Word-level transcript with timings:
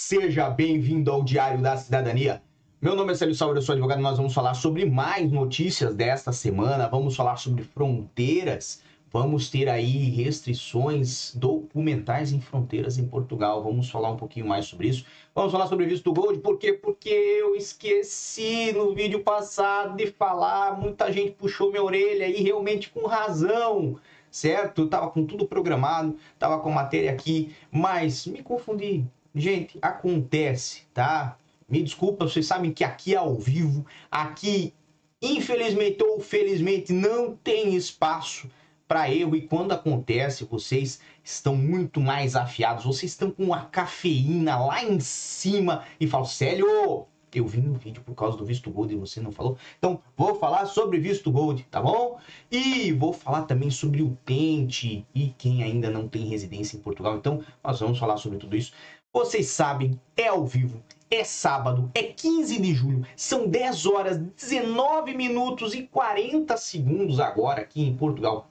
Seja 0.00 0.48
bem-vindo 0.48 1.10
ao 1.10 1.24
Diário 1.24 1.60
da 1.60 1.76
Cidadania. 1.76 2.40
Meu 2.80 2.94
nome 2.94 3.12
é 3.12 3.16
Célio 3.16 3.34
Salvador, 3.34 3.60
eu 3.60 3.66
sou 3.66 3.72
advogado. 3.72 4.00
Nós 4.00 4.16
vamos 4.16 4.32
falar 4.32 4.54
sobre 4.54 4.86
mais 4.86 5.30
notícias 5.30 5.92
desta 5.92 6.32
semana. 6.32 6.86
Vamos 6.86 7.16
falar 7.16 7.36
sobre 7.36 7.64
fronteiras. 7.64 8.80
Vamos 9.12 9.50
ter 9.50 9.68
aí 9.68 10.08
restrições 10.10 11.34
documentais 11.34 12.32
em 12.32 12.40
fronteiras 12.40 12.96
em 12.96 13.08
Portugal. 13.08 13.60
Vamos 13.62 13.90
falar 13.90 14.12
um 14.12 14.16
pouquinho 14.16 14.46
mais 14.46 14.66
sobre 14.66 14.86
isso. 14.88 15.04
Vamos 15.34 15.50
falar 15.50 15.66
sobre 15.66 15.84
visto 15.84 16.12
gold. 16.12 16.38
Por 16.38 16.58
quê? 16.58 16.72
Porque 16.72 17.10
eu 17.10 17.56
esqueci 17.56 18.72
no 18.72 18.94
vídeo 18.94 19.24
passado 19.24 19.96
de 19.96 20.06
falar. 20.12 20.78
Muita 20.78 21.12
gente 21.12 21.32
puxou 21.32 21.70
minha 21.70 21.82
orelha 21.82 22.28
e 22.28 22.40
realmente 22.40 22.88
com 22.88 23.04
razão 23.04 23.98
certo? 24.30 24.86
Tava 24.86 25.10
com 25.10 25.24
tudo 25.24 25.46
programado, 25.46 26.16
tava 26.38 26.60
com 26.60 26.70
a 26.70 26.74
matéria 26.74 27.10
aqui, 27.10 27.54
mas 27.70 28.26
me 28.26 28.42
confundi. 28.42 29.04
Gente, 29.34 29.78
acontece, 29.82 30.82
tá? 30.92 31.36
Me 31.68 31.82
desculpa, 31.82 32.26
vocês 32.26 32.46
sabem 32.46 32.72
que 32.72 32.82
aqui 32.82 33.14
é 33.14 33.18
ao 33.18 33.34
vivo, 33.34 33.84
aqui, 34.10 34.72
infelizmente 35.20 36.02
ou 36.02 36.18
felizmente, 36.18 36.92
não 36.92 37.36
tem 37.36 37.74
espaço 37.74 38.48
para 38.86 39.12
erro 39.12 39.36
e 39.36 39.42
quando 39.42 39.72
acontece, 39.72 40.44
vocês 40.44 40.98
estão 41.22 41.54
muito 41.54 42.00
mais 42.00 42.34
afiados, 42.34 42.84
vocês 42.84 43.12
estão 43.12 43.30
com 43.30 43.52
a 43.52 43.60
cafeína 43.60 44.56
lá 44.56 44.82
em 44.82 44.98
cima 44.98 45.84
e 46.00 46.06
falam, 46.06 46.24
Célio, 46.24 47.06
eu 47.34 47.46
vi 47.46 47.60
no 47.60 47.74
vídeo 47.74 48.02
por 48.02 48.14
causa 48.14 48.36
do 48.36 48.44
visto 48.44 48.70
gold 48.70 48.92
e 48.92 48.96
você 48.96 49.20
não 49.20 49.30
falou. 49.30 49.58
Então, 49.78 50.00
vou 50.16 50.36
falar 50.36 50.64
sobre 50.64 50.98
visto 50.98 51.30
gold, 51.30 51.62
tá 51.70 51.82
bom? 51.82 52.18
E 52.50 52.90
vou 52.92 53.12
falar 53.12 53.42
também 53.42 53.70
sobre 53.70 54.02
o 54.02 54.16
Tente 54.24 55.06
e 55.14 55.28
quem 55.36 55.62
ainda 55.62 55.90
não 55.90 56.08
tem 56.08 56.26
residência 56.26 56.76
em 56.76 56.80
Portugal. 56.80 57.16
Então, 57.16 57.44
nós 57.62 57.80
vamos 57.80 57.98
falar 57.98 58.16
sobre 58.16 58.38
tudo 58.38 58.56
isso. 58.56 58.72
Vocês 59.12 59.48
sabem, 59.48 60.00
é 60.16 60.28
ao 60.28 60.46
vivo, 60.46 60.82
é 61.10 61.24
sábado, 61.24 61.90
é 61.94 62.02
15 62.02 62.60
de 62.60 62.74
julho, 62.74 63.06
são 63.16 63.48
10 63.48 63.86
horas, 63.86 64.18
19 64.18 65.14
minutos 65.14 65.74
e 65.74 65.86
40 65.86 66.56
segundos 66.56 67.18
agora 67.18 67.62
aqui 67.62 67.82
em 67.82 67.96
Portugal. 67.96 68.50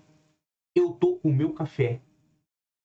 Eu 0.75 0.91
tô 0.91 1.15
com 1.15 1.29
o 1.29 1.33
meu 1.33 1.53
café, 1.53 2.01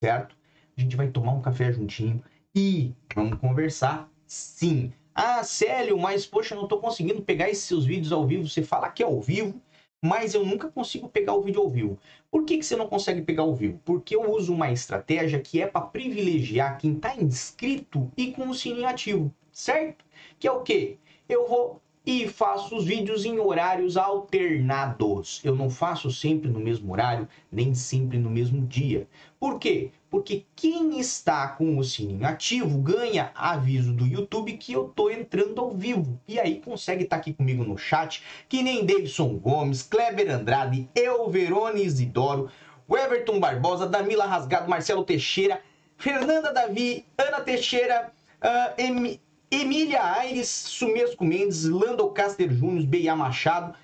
certo? 0.03 0.35
A 0.77 0.81
gente 0.81 0.95
vai 0.95 1.09
tomar 1.09 1.33
um 1.33 1.41
café 1.41 1.71
juntinho 1.71 2.23
e 2.55 2.93
vamos 3.15 3.39
conversar, 3.39 4.09
sim 4.25 4.93
ah, 5.15 5.43
Célio, 5.43 5.97
mas 5.97 6.25
poxa, 6.25 6.55
eu 6.55 6.57
não 6.57 6.63
estou 6.63 6.79
conseguindo 6.79 7.21
pegar 7.21 7.47
esses 7.49 7.65
seus 7.65 7.85
vídeos 7.85 8.11
ao 8.11 8.25
vivo. 8.25 8.47
Você 8.47 8.63
fala 8.63 8.89
que 8.89 9.03
é 9.03 9.05
ao 9.05 9.21
vivo, 9.21 9.61
mas 10.03 10.33
eu 10.33 10.45
nunca 10.45 10.69
consigo 10.69 11.07
pegar 11.07 11.33
o 11.33 11.41
vídeo 11.41 11.61
ao 11.61 11.69
vivo. 11.69 11.97
Por 12.29 12.43
que, 12.43 12.57
que 12.57 12.65
você 12.65 12.75
não 12.75 12.89
consegue 12.89 13.21
pegar 13.21 13.43
ao 13.43 13.55
vivo? 13.55 13.79
Porque 13.85 14.13
eu 14.17 14.29
uso 14.29 14.53
uma 14.53 14.69
estratégia 14.69 15.39
que 15.39 15.61
é 15.61 15.65
para 15.65 15.85
privilegiar 15.85 16.77
quem 16.77 16.93
está 16.93 17.15
inscrito 17.15 18.11
e 18.17 18.33
com 18.33 18.49
o 18.49 18.53
sininho 18.53 18.87
ativo, 18.87 19.33
certo? 19.49 20.03
Que 20.37 20.45
é 20.45 20.51
o 20.51 20.61
quê? 20.61 20.97
Eu 21.29 21.47
vou 21.47 21.81
e 22.05 22.27
faço 22.27 22.75
os 22.75 22.83
vídeos 22.83 23.23
em 23.23 23.39
horários 23.39 23.95
alternados. 23.95 25.39
Eu 25.43 25.55
não 25.55 25.69
faço 25.69 26.11
sempre 26.11 26.49
no 26.49 26.59
mesmo 26.59 26.91
horário, 26.91 27.27
nem 27.51 27.73
sempre 27.73 28.17
no 28.17 28.29
mesmo 28.29 28.65
dia. 28.65 29.07
Por 29.39 29.57
quê? 29.57 29.91
Porque 30.09 30.45
quem 30.55 30.99
está 30.99 31.47
com 31.47 31.77
o 31.77 31.83
sininho 31.83 32.25
ativo 32.25 32.77
ganha 32.79 33.31
aviso 33.33 33.93
do 33.93 34.05
YouTube 34.05 34.57
que 34.57 34.73
eu 34.73 34.89
tô 34.89 35.09
entrando 35.09 35.59
ao 35.61 35.71
vivo. 35.71 36.19
E 36.27 36.39
aí 36.39 36.59
consegue 36.59 37.03
estar 37.03 37.15
tá 37.15 37.21
aqui 37.21 37.33
comigo 37.33 37.63
no 37.63 37.77
chat, 37.77 38.21
que 38.49 38.61
nem 38.61 38.85
Davidson 38.85 39.37
Gomes, 39.37 39.81
Kleber 39.81 40.29
Andrade, 40.29 40.89
eu, 40.93 41.29
Verone 41.29 41.83
Isidoro, 41.83 42.49
Everton 42.89 43.39
Barbosa, 43.39 43.87
Damila 43.87 44.25
Rasgado, 44.25 44.69
Marcelo 44.69 45.05
Teixeira, 45.05 45.61
Fernanda 45.97 46.51
Davi, 46.51 47.05
Ana 47.17 47.39
Teixeira, 47.39 48.11
uh, 48.41 48.81
M 48.81 49.19
Emília 49.53 50.03
Aires, 50.03 50.47
Sumesco 50.47 51.23
Mendes, 51.23 51.65
Lando 51.65 52.09
Caster 52.09 52.51
Júnior, 52.51 52.85
Beia 52.87 53.15
Machado, 53.15 53.75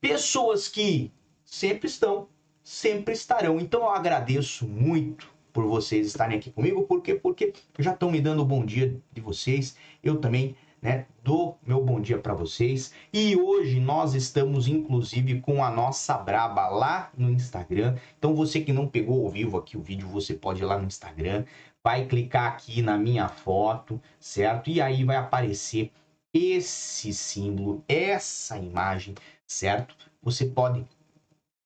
pessoas 0.00 0.68
que 0.68 1.10
sempre 1.44 1.88
estão, 1.88 2.28
sempre 2.62 3.14
estarão. 3.14 3.58
Então 3.58 3.80
eu 3.80 3.90
agradeço 3.90 4.68
muito 4.68 5.28
por 5.50 5.64
vocês 5.64 6.06
estarem 6.06 6.38
aqui 6.38 6.50
comigo, 6.50 6.82
porque 6.82 7.14
porque 7.14 7.54
já 7.78 7.92
estão 7.92 8.10
me 8.10 8.20
dando 8.20 8.42
o 8.42 8.44
bom 8.44 8.64
dia 8.64 9.00
de 9.10 9.20
vocês. 9.20 9.76
Eu 10.04 10.20
também, 10.20 10.54
né, 10.80 11.06
dou 11.24 11.58
meu 11.66 11.82
bom 11.82 12.00
dia 12.00 12.18
para 12.18 12.34
vocês. 12.34 12.92
E 13.12 13.34
hoje 13.34 13.80
nós 13.80 14.14
estamos 14.14 14.68
inclusive 14.68 15.40
com 15.40 15.64
a 15.64 15.70
nossa 15.70 16.18
braba 16.18 16.68
lá 16.68 17.10
no 17.16 17.30
Instagram. 17.30 17.96
Então 18.18 18.34
você 18.34 18.60
que 18.60 18.72
não 18.72 18.86
pegou 18.86 19.24
ao 19.24 19.30
vivo 19.30 19.56
aqui 19.56 19.76
o 19.76 19.82
vídeo, 19.82 20.06
você 20.06 20.34
pode 20.34 20.62
ir 20.62 20.66
lá 20.66 20.78
no 20.78 20.86
Instagram, 20.86 21.44
vai 21.84 22.06
clicar 22.06 22.52
aqui 22.52 22.82
na 22.82 22.96
minha 22.96 23.28
foto, 23.28 24.00
certo? 24.18 24.70
E 24.70 24.80
aí 24.80 25.04
vai 25.04 25.16
aparecer 25.16 25.92
esse 26.32 27.12
símbolo, 27.12 27.84
essa 27.88 28.58
imagem, 28.58 29.14
certo? 29.46 29.96
Você 30.22 30.46
pode 30.46 30.86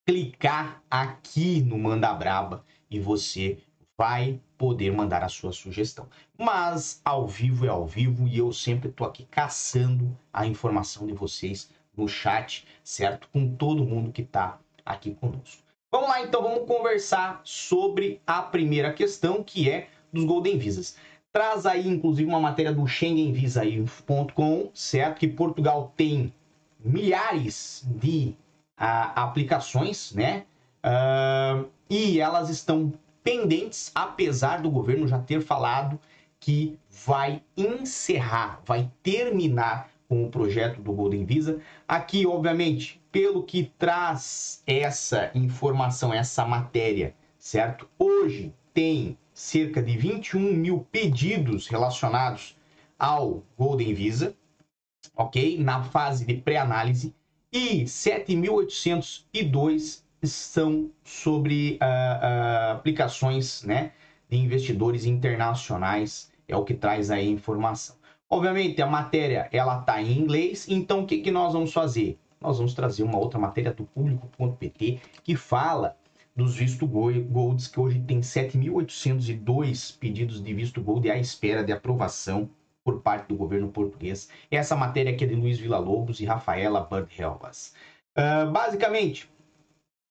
clicar 0.05 0.81
aqui 0.89 1.61
no 1.61 1.77
Manda 1.77 2.13
Braba 2.13 2.65
e 2.89 2.99
você 2.99 3.57
vai 3.97 4.41
poder 4.57 4.91
mandar 4.91 5.23
a 5.23 5.29
sua 5.29 5.51
sugestão. 5.51 6.09
Mas 6.37 7.01
ao 7.03 7.27
vivo 7.27 7.65
é 7.65 7.69
ao 7.69 7.85
vivo 7.85 8.27
e 8.27 8.37
eu 8.37 8.51
sempre 8.51 8.89
estou 8.89 9.05
aqui 9.05 9.25
caçando 9.25 10.17
a 10.31 10.45
informação 10.45 11.05
de 11.05 11.13
vocês 11.13 11.69
no 11.95 12.07
chat, 12.07 12.65
certo? 12.83 13.29
Com 13.31 13.55
todo 13.55 13.85
mundo 13.85 14.11
que 14.11 14.21
está 14.21 14.59
aqui 14.85 15.13
conosco. 15.13 15.63
Vamos 15.91 16.09
lá, 16.09 16.21
então, 16.21 16.41
vamos 16.41 16.67
conversar 16.67 17.39
sobre 17.43 18.19
a 18.25 18.41
primeira 18.41 18.91
questão, 18.91 19.43
que 19.43 19.69
é 19.69 19.89
dos 20.13 20.23
Golden 20.23 20.57
Visas. 20.57 20.95
Traz 21.31 21.65
aí, 21.65 21.87
inclusive, 21.87 22.29
uma 22.29 22.39
matéria 22.39 22.71
do 22.71 22.85
SchengenVisa.com, 22.85 24.69
certo? 24.73 25.17
Que 25.19 25.27
Portugal 25.27 25.91
tem 25.97 26.31
milhares 26.79 27.83
de 27.87 28.35
uh, 28.79 29.11
aplicações, 29.15 30.13
né? 30.13 30.45
Uh, 30.85 31.67
e 31.89 32.19
elas 32.19 32.49
estão 32.49 32.93
pendentes, 33.23 33.91
apesar 33.95 34.61
do 34.61 34.69
governo 34.69 35.07
já 35.07 35.17
ter 35.17 35.41
falado 35.41 35.99
que 36.39 36.77
vai 36.89 37.41
encerrar, 37.55 38.59
vai 38.65 38.91
terminar 39.01 39.89
com 40.09 40.25
o 40.25 40.29
projeto 40.29 40.81
do 40.81 40.91
Golden 40.91 41.25
Visa. 41.25 41.59
Aqui, 41.87 42.27
obviamente, 42.27 43.01
pelo 43.11 43.43
que 43.43 43.71
traz 43.79 44.61
essa 44.67 45.31
informação, 45.33 46.13
essa 46.13 46.45
matéria, 46.45 47.15
certo? 47.39 47.87
Hoje 47.97 48.53
tem 48.73 49.17
cerca 49.33 49.81
de 49.81 49.97
21 49.97 50.39
mil 50.39 50.85
pedidos 50.91 51.67
relacionados 51.67 52.55
ao 52.97 53.43
Golden 53.57 53.93
Visa, 53.93 54.35
ok? 55.15 55.57
Na 55.57 55.83
fase 55.83 56.25
de 56.25 56.33
pré-análise 56.35 57.13
e 57.51 57.83
7.802 57.83 60.03
são 60.23 60.89
sobre 61.03 61.77
uh, 61.81 61.85
uh, 61.85 62.71
aplicações, 62.73 63.63
né, 63.63 63.91
de 64.29 64.37
investidores 64.37 65.05
internacionais, 65.05 66.31
é 66.47 66.55
o 66.55 66.63
que 66.63 66.73
traz 66.73 67.11
aí 67.11 67.27
a 67.27 67.31
informação. 67.31 67.97
Obviamente 68.29 68.81
a 68.81 68.87
matéria 68.87 69.49
ela 69.51 69.79
está 69.79 70.01
em 70.01 70.17
inglês, 70.17 70.65
então 70.67 71.01
o 71.01 71.05
que, 71.05 71.19
que 71.19 71.29
nós 71.29 71.53
vamos 71.53 71.73
fazer? 71.73 72.17
Nós 72.41 72.57
vamos 72.57 72.73
trazer 72.73 73.03
uma 73.03 73.17
outra 73.17 73.39
matéria 73.39 73.73
do 73.73 73.85
público.pt 73.85 74.99
que 75.23 75.35
fala 75.35 75.95
dos 76.35 76.55
visto 76.55 76.87
golds, 76.87 77.67
que 77.67 77.79
hoje 77.79 77.99
tem 78.01 78.19
7.802 78.19 79.97
pedidos 79.97 80.43
de 80.43 80.53
visto 80.53 80.81
gold 80.81 81.09
à 81.09 81.17
espera 81.17 81.63
de 81.63 81.71
aprovação 81.71 82.49
por 82.83 83.01
parte 83.01 83.27
do 83.27 83.35
governo 83.35 83.69
português. 83.69 84.29
Essa 84.51 84.75
matéria 84.75 85.13
aqui 85.13 85.23
é 85.23 85.27
de 85.27 85.35
Luiz 85.35 85.59
Villa-Lobos 85.59 86.19
e 86.19 86.25
Rafaela 86.25 86.81
Bud 86.81 87.07
Helvas. 87.17 87.73
Uh, 88.17 88.51
basicamente, 88.51 89.29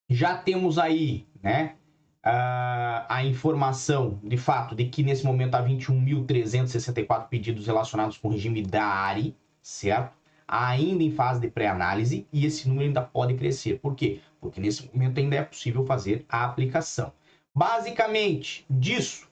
já 0.09 0.37
temos 0.37 0.79
aí, 0.79 1.27
né, 1.43 1.77
uh, 2.25 3.05
a 3.09 3.25
informação, 3.25 4.21
de 4.23 4.37
fato, 4.37 4.75
de 4.75 4.87
que 4.87 5.03
nesse 5.03 5.25
momento 5.25 5.55
há 5.55 5.63
21.364 5.63 7.29
pedidos 7.29 7.67
relacionados 7.67 8.17
com 8.17 8.29
o 8.29 8.33
regime 8.33 8.63
da 8.63 8.85
ARI, 8.85 9.37
certo? 9.61 10.22
Ainda 10.47 11.03
em 11.03 11.11
fase 11.11 11.41
de 11.41 11.49
pré-análise 11.49 12.27
e 12.33 12.45
esse 12.45 12.69
número 12.69 12.87
ainda 12.87 13.03
pode 13.03 13.35
crescer. 13.35 13.79
Por 13.79 13.95
quê? 13.95 14.21
porque 14.43 14.61
nesse 14.61 14.91
momento 14.93 15.17
ainda 15.19 15.37
é 15.37 15.45
possível 15.45 15.87
fazer 15.87 16.27
a 16.29 16.45
aplicação. 16.45 17.13
Basicamente, 17.55 18.67
disso, 18.69 19.31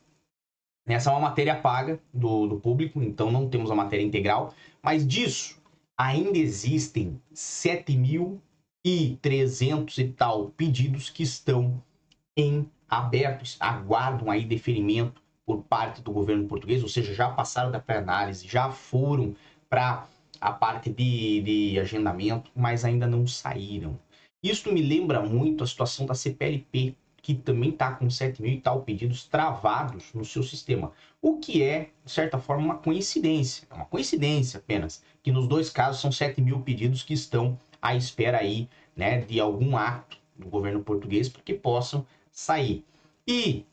essa 0.87 1.11
é 1.11 1.13
uma 1.13 1.29
matéria 1.29 1.57
paga 1.57 2.01
do, 2.15 2.47
do 2.47 2.61
público, 2.61 3.03
então 3.03 3.33
não 3.33 3.49
temos 3.49 3.73
a 3.73 3.75
matéria 3.75 4.05
integral, 4.05 4.55
mas 4.81 5.05
disso 5.07 5.61
ainda 5.99 6.39
existem 6.39 7.21
7.300 7.35 9.99
e 9.99 10.09
tal 10.13 10.51
pedidos 10.51 11.11
que 11.11 11.25
estão 11.25 11.83
em 12.37 12.71
abertos, 12.89 13.57
aguardam 13.59 14.31
aí 14.31 14.45
deferimento 14.45 15.21
por 15.45 15.65
parte 15.65 16.01
do 16.03 16.13
governo 16.13 16.47
português, 16.47 16.85
ou 16.85 16.89
seja, 16.89 17.13
já 17.13 17.29
passaram 17.29 17.73
da 17.73 17.81
pré-análise, 17.81 18.47
já 18.47 18.71
foram 18.71 19.35
para 19.69 20.07
a 20.41 20.53
parte 20.53 20.91
de, 20.91 21.43
de 21.43 21.79
agendamento, 21.79 22.51
mas 22.55 22.85
ainda 22.85 23.07
não 23.07 23.27
saíram. 23.27 23.99
Isso 24.43 24.73
me 24.73 24.81
lembra 24.81 25.21
muito 25.21 25.63
a 25.63 25.67
situação 25.67 26.07
da 26.07 26.15
CPLP, 26.15 26.97
que 27.23 27.35
também 27.35 27.71
está 27.71 27.93
com 27.93 28.09
7 28.09 28.41
mil 28.41 28.53
e 28.53 28.61
tal 28.61 28.83
pedidos 28.83 29.25
travados 29.25 30.15
no 30.15 30.25
seu 30.25 30.43
sistema. 30.43 30.93
O 31.21 31.39
que 31.39 31.63
é, 31.63 31.91
de 32.05 32.11
certa 32.11 32.39
forma, 32.39 32.65
uma 32.65 32.79
coincidência. 32.79 33.67
É 33.71 33.75
uma 33.75 33.85
coincidência 33.85 34.59
apenas, 34.59 35.05
que 35.23 35.31
nos 35.31 35.47
dois 35.47 35.69
casos 35.69 36.01
são 36.01 36.11
7 36.11 36.41
mil 36.41 36.61
pedidos 36.63 37.03
que 37.03 37.13
estão 37.13 37.59
à 37.83 37.95
espera 37.95 38.39
aí, 38.39 38.69
né, 38.97 39.21
de 39.21 39.39
algum 39.39 39.77
ato 39.77 40.19
do 40.35 40.49
governo 40.49 40.83
português 40.83 41.29
para 41.29 41.43
que 41.43 41.53
possam 41.53 42.07
sair. 42.31 42.85
E, 43.29 43.67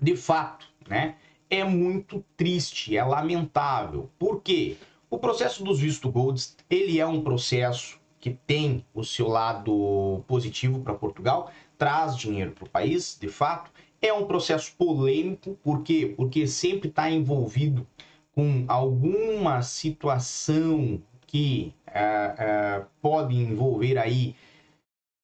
de 0.00 0.14
fato, 0.14 0.66
né, 0.86 1.16
é 1.48 1.64
muito 1.64 2.22
triste, 2.36 2.96
é 2.96 3.02
lamentável. 3.02 4.10
Por 4.18 4.42
quê? 4.42 4.76
O 5.08 5.18
processo 5.18 5.62
dos 5.62 5.78
visto 5.78 6.10
golds, 6.10 6.56
ele 6.68 6.98
é 6.98 7.06
um 7.06 7.22
processo 7.22 8.00
que 8.18 8.30
tem 8.30 8.84
o 8.92 9.04
seu 9.04 9.28
lado 9.28 10.24
positivo 10.26 10.80
para 10.80 10.94
Portugal, 10.94 11.50
traz 11.78 12.16
dinheiro 12.16 12.50
para 12.52 12.64
o 12.64 12.68
país, 12.68 13.16
de 13.20 13.28
fato. 13.28 13.70
É 14.02 14.12
um 14.12 14.26
processo 14.26 14.74
polêmico, 14.76 15.56
por 15.62 15.82
quê? 15.82 16.12
Porque 16.16 16.46
sempre 16.46 16.88
está 16.88 17.08
envolvido 17.08 17.86
com 18.32 18.64
alguma 18.66 19.62
situação 19.62 21.00
que 21.26 21.72
é, 21.86 22.00
é, 22.38 22.84
pode 23.00 23.34
envolver 23.36 23.98
aí 23.98 24.34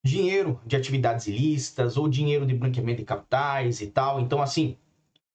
dinheiro 0.05 0.61
de 0.65 0.77
atividades 0.77 1.27
ilícitas 1.27 1.97
ou 1.97 2.09
dinheiro 2.09 2.47
de 2.47 2.55
branqueamento 2.55 2.99
de 2.99 3.05
capitais 3.05 3.81
e 3.81 3.89
tal. 3.89 4.21
Então, 4.21 4.41
assim, 4.41 4.77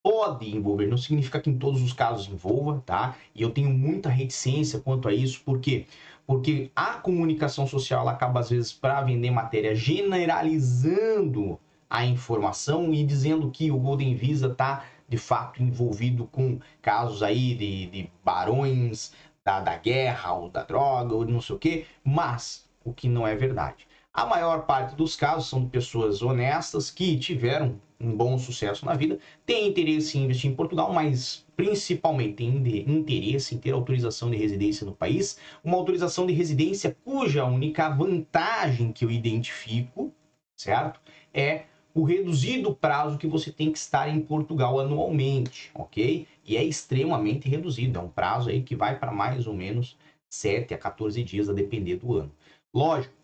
pode 0.04 0.50
envolver, 0.56 0.88
não 0.88 0.98
significa 0.98 1.40
que 1.40 1.50
em 1.50 1.58
todos 1.58 1.82
os 1.82 1.94
casos 1.94 2.28
envolva, 2.28 2.82
tá? 2.86 3.16
E 3.36 3.42
eu 3.42 3.52
tenho 3.52 3.70
muita 3.70 4.10
reticência 4.10 4.80
quanto 4.80 5.08
a 5.08 5.14
isso, 5.14 5.42
porque 5.46 5.86
porque 6.26 6.72
a 6.76 6.96
comunicação 6.96 7.66
social 7.66 8.08
acaba 8.10 8.42
às 8.42 8.50
vezes 8.50 8.74
para 8.74 9.02
vender 9.02 9.32
matéria 9.32 9.74
generalizando 9.74 11.58
a 11.90 12.06
informação 12.06 12.94
e 12.94 13.04
dizendo 13.04 13.50
que 13.50 13.72
o 13.72 13.78
Golden 13.78 14.14
Visa 14.14 14.48
está 14.48 14.84
de 15.08 15.18
fato 15.18 15.64
envolvido 15.64 16.26
com 16.26 16.60
casos 16.82 17.24
aí 17.24 17.56
de, 17.56 17.88
de 17.88 18.12
barões 18.24 19.14
da, 19.44 19.62
da 19.62 19.78
guerra 19.78 20.34
ou 20.34 20.50
da 20.50 20.64
droga 20.64 21.16
ou 21.16 21.26
não 21.26 21.40
sei 21.40 21.56
o 21.56 21.60
que, 21.60 21.86
mas 22.04 22.70
o 22.84 22.92
que 22.94 23.08
não 23.08 23.26
é 23.26 23.36
verdade. 23.36 23.88
A 24.14 24.26
maior 24.26 24.66
parte 24.66 24.96
dos 24.96 25.16
casos 25.16 25.48
são 25.48 25.64
de 25.64 25.70
pessoas 25.70 26.22
honestas 26.22 26.92
que 26.92 27.18
tiveram 27.18 27.80
um 28.00 28.16
bom 28.16 28.38
sucesso 28.38 28.86
na 28.86 28.94
vida, 28.94 29.20
têm 29.46 29.68
interesse 29.68 30.18
em 30.18 30.26
investir 30.26 30.50
em 30.50 30.56
Portugal, 30.56 30.94
mas 30.94 31.46
principalmente 31.56 32.36
tem 32.36 32.84
interesse 32.88 33.56
em 33.56 33.58
ter 33.58 33.72
autorização 33.72 34.30
de 34.30 34.38
residência 34.38 34.86
no 34.86 34.94
país, 34.94 35.40
uma 35.64 35.78
autorização 35.78 36.28
de 36.28 36.34
residência 36.34 36.96
cuja 37.04 37.46
única 37.46 37.90
vantagem 37.90 38.92
que 38.92 39.04
eu 39.04 39.10
identifico, 39.10 40.14
certo? 40.56 41.00
É 41.34 41.64
o 41.94 42.04
reduzido 42.04 42.76
prazo 42.76 43.18
que 43.18 43.26
você 43.26 43.52
tem 43.52 43.72
que 43.72 43.78
estar 43.80 44.08
em 44.08 44.20
Portugal 44.20 44.80
anualmente, 44.80 45.72
ok? 45.74 46.28
E 46.46 46.56
é 46.56 46.64
extremamente 46.64 47.50
reduzido, 47.50 47.98
é 47.98 48.02
um 48.02 48.08
prazo 48.08 48.50
aí 48.50 48.62
que 48.62 48.76
vai 48.76 49.00
para 49.00 49.12
mais 49.12 49.48
ou 49.48 49.54
menos 49.56 49.98
7 50.30 50.76
a 50.76 50.78
14 50.78 51.24
dias, 51.24 51.50
a 51.50 51.54
depender 51.54 51.96
do 51.96 52.14
ano. 52.14 52.32
Lógico, 52.72 53.17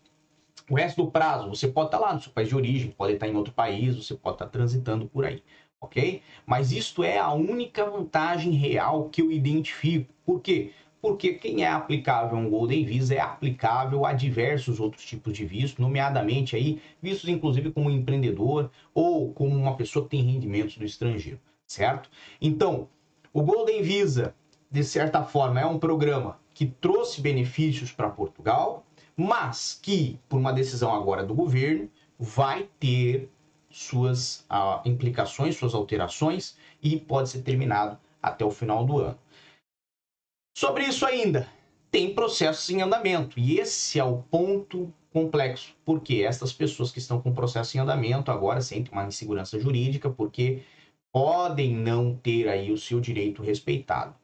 o 0.70 0.74
resto 0.74 1.04
do 1.04 1.10
prazo, 1.10 1.48
você 1.48 1.68
pode 1.68 1.88
estar 1.88 1.98
lá 1.98 2.14
no 2.14 2.20
seu 2.20 2.32
país 2.32 2.48
de 2.48 2.56
origem, 2.56 2.90
pode 2.90 3.14
estar 3.14 3.28
em 3.28 3.36
outro 3.36 3.52
país, 3.52 3.96
você 3.96 4.14
pode 4.14 4.36
estar 4.36 4.46
transitando 4.46 5.06
por 5.06 5.24
aí, 5.24 5.42
ok? 5.80 6.22
Mas 6.46 6.72
isto 6.72 7.04
é 7.04 7.18
a 7.18 7.32
única 7.32 7.84
vantagem 7.84 8.52
real 8.52 9.08
que 9.10 9.20
eu 9.20 9.30
identifico. 9.30 10.12
Por 10.24 10.40
quê? 10.40 10.72
Porque 11.02 11.34
quem 11.34 11.62
é 11.62 11.68
aplicável 11.68 12.38
a 12.38 12.40
um 12.40 12.48
Golden 12.48 12.82
Visa 12.82 13.14
é 13.14 13.20
aplicável 13.20 14.06
a 14.06 14.14
diversos 14.14 14.80
outros 14.80 15.04
tipos 15.04 15.34
de 15.34 15.44
visto, 15.44 15.82
nomeadamente 15.82 16.56
aí 16.56 16.80
vistos 17.02 17.28
inclusive 17.28 17.70
como 17.70 17.90
empreendedor 17.90 18.70
ou 18.94 19.30
como 19.32 19.54
uma 19.54 19.76
pessoa 19.76 20.06
que 20.06 20.12
tem 20.12 20.22
rendimentos 20.22 20.78
do 20.78 20.84
estrangeiro, 20.84 21.38
certo? 21.66 22.08
Então, 22.40 22.88
o 23.34 23.42
Golden 23.42 23.82
Visa, 23.82 24.34
de 24.70 24.82
certa 24.82 25.22
forma, 25.22 25.60
é 25.60 25.66
um 25.66 25.78
programa 25.78 26.40
que 26.54 26.64
trouxe 26.64 27.20
benefícios 27.20 27.92
para 27.92 28.08
Portugal, 28.08 28.86
mas 29.16 29.78
que, 29.80 30.18
por 30.28 30.38
uma 30.38 30.52
decisão 30.52 30.94
agora 30.94 31.24
do 31.24 31.34
governo, 31.34 31.90
vai 32.18 32.68
ter 32.78 33.30
suas 33.70 34.44
ah, 34.48 34.80
implicações, 34.84 35.56
suas 35.56 35.74
alterações 35.74 36.56
e 36.82 36.98
pode 36.98 37.28
ser 37.28 37.42
terminado 37.42 37.98
até 38.22 38.44
o 38.44 38.50
final 38.50 38.84
do 38.84 38.98
ano. 38.98 39.18
Sobre 40.56 40.84
isso 40.84 41.04
ainda, 41.04 41.48
tem 41.90 42.14
processos 42.14 42.68
em 42.70 42.82
andamento 42.82 43.38
e 43.38 43.58
esse 43.58 43.98
é 43.98 44.04
o 44.04 44.22
ponto 44.22 44.92
complexo, 45.12 45.74
porque 45.84 46.22
essas 46.22 46.52
pessoas 46.52 46.90
que 46.90 46.98
estão 46.98 47.20
com 47.20 47.34
processo 47.34 47.76
em 47.76 47.80
andamento 47.80 48.30
agora 48.30 48.60
sentem 48.60 48.92
uma 48.92 49.04
insegurança 49.04 49.58
jurídica 49.58 50.10
porque 50.10 50.62
podem 51.12 51.72
não 51.72 52.16
ter 52.16 52.48
aí 52.48 52.72
o 52.72 52.78
seu 52.78 53.00
direito 53.00 53.42
respeitado. 53.42 54.14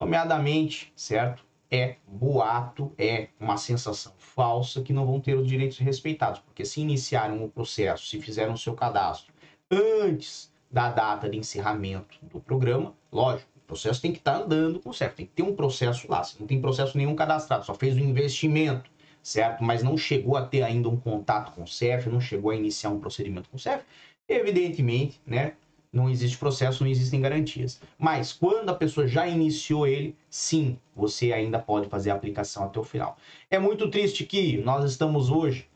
Nomeadamente, 0.00 0.92
certo? 0.94 1.42
É 1.74 1.96
boato, 2.06 2.92
é 2.96 3.28
uma 3.40 3.56
sensação 3.56 4.12
falsa 4.18 4.82
que 4.82 4.92
não 4.92 5.04
vão 5.04 5.20
ter 5.20 5.34
os 5.36 5.46
direitos 5.46 5.78
respeitados, 5.78 6.40
porque 6.40 6.64
se 6.64 6.80
iniciaram 6.80 7.42
o 7.44 7.48
processo, 7.48 8.06
se 8.06 8.20
fizeram 8.20 8.54
o 8.54 8.58
seu 8.58 8.74
cadastro 8.74 9.32
antes 9.70 10.52
da 10.70 10.90
data 10.90 11.28
de 11.28 11.36
encerramento 11.36 12.18
do 12.22 12.40
programa, 12.40 12.94
lógico, 13.10 13.48
o 13.56 13.60
processo 13.66 14.00
tem 14.00 14.12
que 14.12 14.18
estar 14.18 14.38
tá 14.38 14.44
andando 14.44 14.78
com 14.80 14.92
certo, 14.92 15.16
tem 15.16 15.26
que 15.26 15.32
ter 15.32 15.42
um 15.42 15.54
processo 15.54 16.10
lá. 16.10 16.22
Se 16.22 16.38
não 16.38 16.46
tem 16.46 16.60
processo 16.60 16.98
nenhum 16.98 17.14
cadastrado, 17.14 17.64
só 17.64 17.74
fez 17.74 17.96
o 17.96 18.00
investimento, 18.00 18.90
certo? 19.22 19.64
Mas 19.64 19.82
não 19.82 19.96
chegou 19.96 20.36
a 20.36 20.44
ter 20.44 20.62
ainda 20.62 20.88
um 20.88 20.96
contato 20.96 21.52
com 21.52 21.62
o 21.62 21.66
CEF, 21.66 22.08
não 22.08 22.20
chegou 22.20 22.50
a 22.50 22.56
iniciar 22.56 22.90
um 22.90 23.00
procedimento 23.00 23.48
com 23.48 23.56
o 23.56 23.60
CEF, 23.60 23.84
evidentemente, 24.28 25.20
né? 25.26 25.54
Não 25.94 26.10
existe 26.10 26.36
processo, 26.36 26.82
não 26.82 26.90
existem 26.90 27.20
garantias. 27.20 27.80
Mas 27.98 28.32
quando 28.32 28.68
a 28.68 28.74
pessoa 28.74 29.06
já 29.06 29.26
iniciou 29.26 29.86
ele, 29.86 30.16
sim, 30.28 30.78
você 30.94 31.32
ainda 31.32 31.58
pode 31.58 31.88
fazer 31.88 32.10
a 32.10 32.14
aplicação 32.14 32.64
até 32.64 32.80
o 32.80 32.84
final. 32.84 33.16
É 33.50 33.58
muito 33.58 33.88
triste 33.88 34.24
que 34.24 34.58
nós 34.58 34.84
estamos 34.84 35.30
hoje 35.30 35.68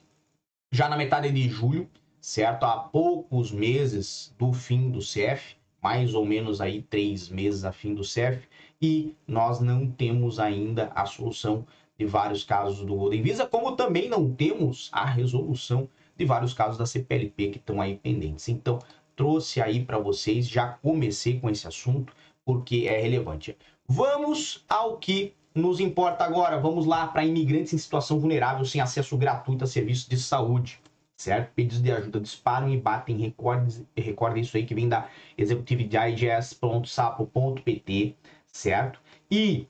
já 0.73 0.89
na 0.89 0.97
metade 0.97 1.31
de 1.31 1.49
julho, 1.49 1.89
certo? 2.21 2.65
Há 2.65 2.77
poucos 2.77 3.53
meses 3.53 4.35
do 4.39 4.53
fim 4.53 4.91
do 4.91 5.01
CEF, 5.01 5.57
mais 5.81 6.15
ou 6.15 6.27
menos 6.27 6.61
aí 6.61 6.83
três 6.83 7.29
meses 7.29 7.65
a 7.65 7.73
fim 7.73 7.95
do 7.95 8.05
CEF, 8.05 8.47
e 8.83 9.15
nós 9.27 9.61
não 9.61 9.91
temos 9.91 10.39
ainda 10.39 10.91
a 10.95 11.07
solução 11.07 11.65
de 11.99 12.05
vários 12.05 12.45
casos 12.45 12.85
do 12.85 12.95
Golden 12.95 13.23
Visa, 13.23 13.47
como 13.47 13.77
também 13.77 14.09
não 14.09 14.33
temos 14.33 14.89
a 14.93 15.05
resolução 15.05 15.89
de 16.17 16.25
vários 16.25 16.53
casos 16.53 16.77
da 16.77 16.87
CPLP 16.87 17.51
que 17.51 17.59
estão 17.59 17.81
aí 17.81 17.97
pendentes. 17.97 18.49
Então, 18.49 18.79
trouxe 19.19 19.61
aí 19.61 19.85
para 19.85 19.99
vocês, 19.99 20.49
já 20.49 20.69
comecei 20.69 21.39
com 21.41 21.51
esse 21.51 21.67
assunto 21.67 22.15
porque 22.45 22.87
é 22.89 23.01
relevante. 23.01 23.59
Vamos 23.87 24.65
ao 24.69 24.97
que 24.97 25.35
nos 25.53 25.81
importa 25.81 26.25
agora. 26.25 26.61
Vamos 26.61 26.87
lá 26.87 27.09
para 27.09 27.25
imigrantes 27.25 27.75
em 27.75 27.79
situação 27.79 28.21
vulnerável 28.21 28.65
sem 28.65 28.81
acesso 28.81 29.17
gratuito 29.17 29.65
a 29.65 29.67
serviços 29.67 30.07
de 30.07 30.17
saúde. 30.17 30.81
Certo? 31.17 31.53
Pedidos 31.53 31.83
de 31.83 31.91
ajuda 31.91 32.21
disparam 32.21 32.73
e 32.73 32.81
batem 32.81 33.17
recordes. 33.17 33.85
Recorda 33.97 34.39
isso 34.39 34.57
aí 34.57 34.65
que 34.65 34.75
vem 34.75 34.89
da 34.89 35.09
executivedigest.sapo.pt, 35.37 38.15
certo? 38.47 39.01
E 39.29 39.67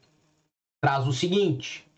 traz 0.79 1.07
o 1.07 1.13
seguinte: 1.13 1.89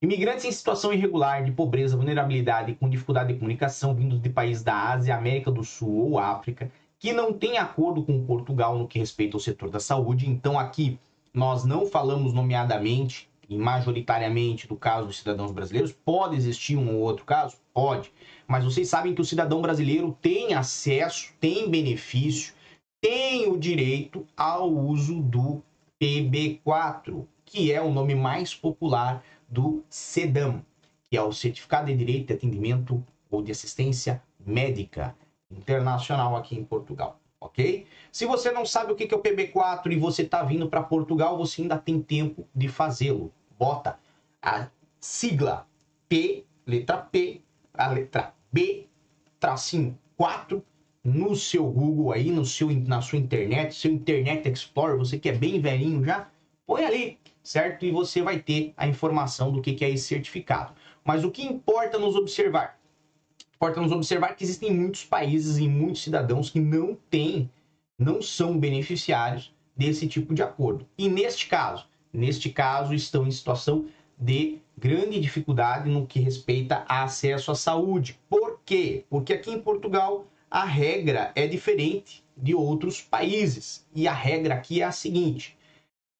Imigrantes 0.00 0.44
em 0.44 0.52
situação 0.52 0.92
irregular, 0.92 1.42
de 1.42 1.50
pobreza, 1.50 1.96
vulnerabilidade 1.96 2.70
e 2.70 2.76
com 2.76 2.88
dificuldade 2.88 3.32
de 3.32 3.38
comunicação 3.38 3.92
vindos 3.94 4.20
de 4.20 4.28
países 4.28 4.62
da 4.62 4.92
Ásia, 4.92 5.16
América 5.16 5.50
do 5.50 5.64
Sul 5.64 6.10
ou 6.10 6.18
África 6.18 6.70
que 6.98 7.12
não 7.12 7.32
tem 7.32 7.58
acordo 7.58 8.02
com 8.02 8.24
Portugal 8.24 8.78
no 8.78 8.88
que 8.88 8.98
respeita 8.98 9.36
ao 9.36 9.40
setor 9.40 9.70
da 9.70 9.80
saúde. 9.80 10.28
Então, 10.28 10.58
aqui 10.58 10.98
nós 11.32 11.64
não 11.64 11.86
falamos 11.86 12.32
nomeadamente 12.32 13.28
e 13.48 13.56
majoritariamente 13.56 14.66
do 14.66 14.76
caso 14.76 15.06
dos 15.06 15.18
cidadãos 15.18 15.52
brasileiros. 15.52 15.92
Pode 15.92 16.36
existir 16.36 16.76
um 16.76 16.94
ou 16.94 17.02
outro 17.02 17.24
caso? 17.24 17.56
Pode. 17.72 18.12
Mas 18.46 18.64
vocês 18.64 18.88
sabem 18.88 19.14
que 19.14 19.20
o 19.20 19.24
cidadão 19.24 19.60
brasileiro 19.60 20.16
tem 20.20 20.54
acesso, 20.54 21.32
tem 21.40 21.68
benefício, 21.68 22.54
tem 23.00 23.50
o 23.50 23.58
direito 23.58 24.26
ao 24.36 24.70
uso 24.70 25.20
do 25.20 25.62
PB4, 26.00 27.26
que 27.44 27.72
é 27.72 27.82
o 27.82 27.92
nome 27.92 28.14
mais 28.14 28.54
popular 28.54 29.22
do 29.48 29.84
CEDAM, 29.88 30.62
que 31.10 31.16
é 31.16 31.22
o 31.22 31.32
Certificado 31.32 31.86
de 31.86 31.96
Direito 31.96 32.28
de 32.28 32.32
Atendimento 32.34 33.04
ou 33.30 33.42
de 33.42 33.52
Assistência 33.52 34.22
Médica 34.38 35.14
internacional 35.56 36.36
aqui 36.36 36.56
em 36.56 36.64
Portugal, 36.64 37.20
ok? 37.40 37.86
Se 38.10 38.26
você 38.26 38.50
não 38.50 38.64
sabe 38.66 38.92
o 38.92 38.96
que 38.96 39.12
é 39.12 39.16
o 39.16 39.22
PB4 39.22 39.92
e 39.92 39.96
você 39.96 40.22
está 40.22 40.42
vindo 40.42 40.68
para 40.68 40.82
Portugal, 40.82 41.36
você 41.36 41.62
ainda 41.62 41.78
tem 41.78 42.00
tempo 42.00 42.46
de 42.54 42.68
fazê-lo. 42.68 43.32
Bota 43.58 43.98
a 44.42 44.68
sigla 45.00 45.66
P, 46.08 46.44
letra 46.66 46.98
P, 46.98 47.42
a 47.72 47.88
letra 47.88 48.34
B, 48.52 48.86
tracinho 49.38 49.98
4 50.16 50.62
no 51.04 51.36
seu 51.36 51.66
Google 51.66 52.12
aí, 52.12 52.30
no 52.30 52.46
seu, 52.46 52.70
na 52.70 53.02
sua 53.02 53.18
internet, 53.18 53.74
seu 53.74 53.92
Internet 53.92 54.48
Explorer, 54.48 54.96
você 54.96 55.18
que 55.18 55.28
é 55.28 55.32
bem 55.32 55.60
velhinho 55.60 56.02
já, 56.02 56.30
põe 56.66 56.84
ali, 56.84 57.18
certo? 57.42 57.84
E 57.84 57.90
você 57.90 58.22
vai 58.22 58.38
ter 58.38 58.72
a 58.74 58.86
informação 58.86 59.52
do 59.52 59.60
que 59.60 59.84
é 59.84 59.90
esse 59.90 60.08
certificado. 60.08 60.72
Mas 61.04 61.22
o 61.22 61.30
que 61.30 61.42
importa 61.42 61.98
nos 61.98 62.16
observar? 62.16 62.78
Importa-nos 63.64 63.92
observar 63.92 64.36
que 64.36 64.44
existem 64.44 64.70
muitos 64.70 65.04
países 65.04 65.56
e 65.56 65.66
muitos 65.66 66.02
cidadãos 66.02 66.50
que 66.50 66.60
não 66.60 66.94
têm, 67.08 67.50
não 67.98 68.20
são 68.20 68.58
beneficiários 68.58 69.54
desse 69.74 70.06
tipo 70.06 70.34
de 70.34 70.42
acordo. 70.42 70.86
E 70.98 71.08
neste 71.08 71.46
caso, 71.46 71.86
neste 72.12 72.50
caso, 72.50 72.92
estão 72.92 73.26
em 73.26 73.30
situação 73.30 73.86
de 74.18 74.58
grande 74.76 75.18
dificuldade 75.18 75.88
no 75.88 76.06
que 76.06 76.20
respeita 76.20 76.84
a 76.86 77.04
acesso 77.04 77.50
à 77.50 77.54
saúde. 77.54 78.20
Por 78.28 78.60
quê? 78.66 79.06
Porque 79.08 79.32
aqui 79.32 79.50
em 79.50 79.62
Portugal 79.62 80.26
a 80.50 80.66
regra 80.66 81.32
é 81.34 81.46
diferente 81.46 82.22
de 82.36 82.54
outros 82.54 83.00
países. 83.00 83.86
E 83.94 84.06
a 84.06 84.12
regra 84.12 84.56
aqui 84.56 84.82
é 84.82 84.84
a 84.84 84.92
seguinte: 84.92 85.56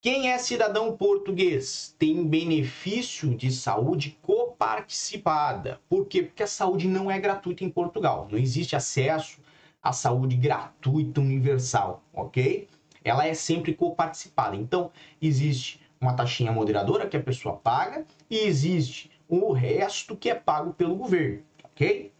quem 0.04 0.30
é 0.30 0.36
cidadão 0.36 0.94
português 0.94 1.96
tem 1.98 2.28
benefício 2.28 3.34
de 3.34 3.50
saúde 3.50 4.18
coparticipada. 4.20 5.80
Por 5.88 6.04
quê? 6.04 6.24
Porque 6.24 6.42
a 6.42 6.46
saúde 6.46 6.86
não 6.86 7.10
é 7.10 7.18
gratuita 7.18 7.64
em 7.64 7.70
Portugal. 7.70 8.28
Não 8.30 8.38
existe 8.38 8.76
acesso 8.76 9.40
à 9.82 9.94
saúde 9.94 10.36
gratuita 10.36 11.22
universal, 11.22 12.04
ok? 12.12 12.68
Ela 13.02 13.26
é 13.26 13.32
sempre 13.32 13.72
coparticipada. 13.72 14.54
Então, 14.54 14.90
existe 15.22 15.80
uma 15.98 16.12
taxinha 16.12 16.52
moderadora 16.52 17.08
que 17.08 17.16
a 17.16 17.22
pessoa 17.22 17.56
paga 17.56 18.04
e 18.28 18.40
existe 18.40 19.10
o 19.26 19.52
resto 19.52 20.14
que 20.14 20.28
é 20.28 20.34
pago 20.34 20.74
pelo 20.74 20.96
governo, 20.96 21.42
ok? 21.64 22.12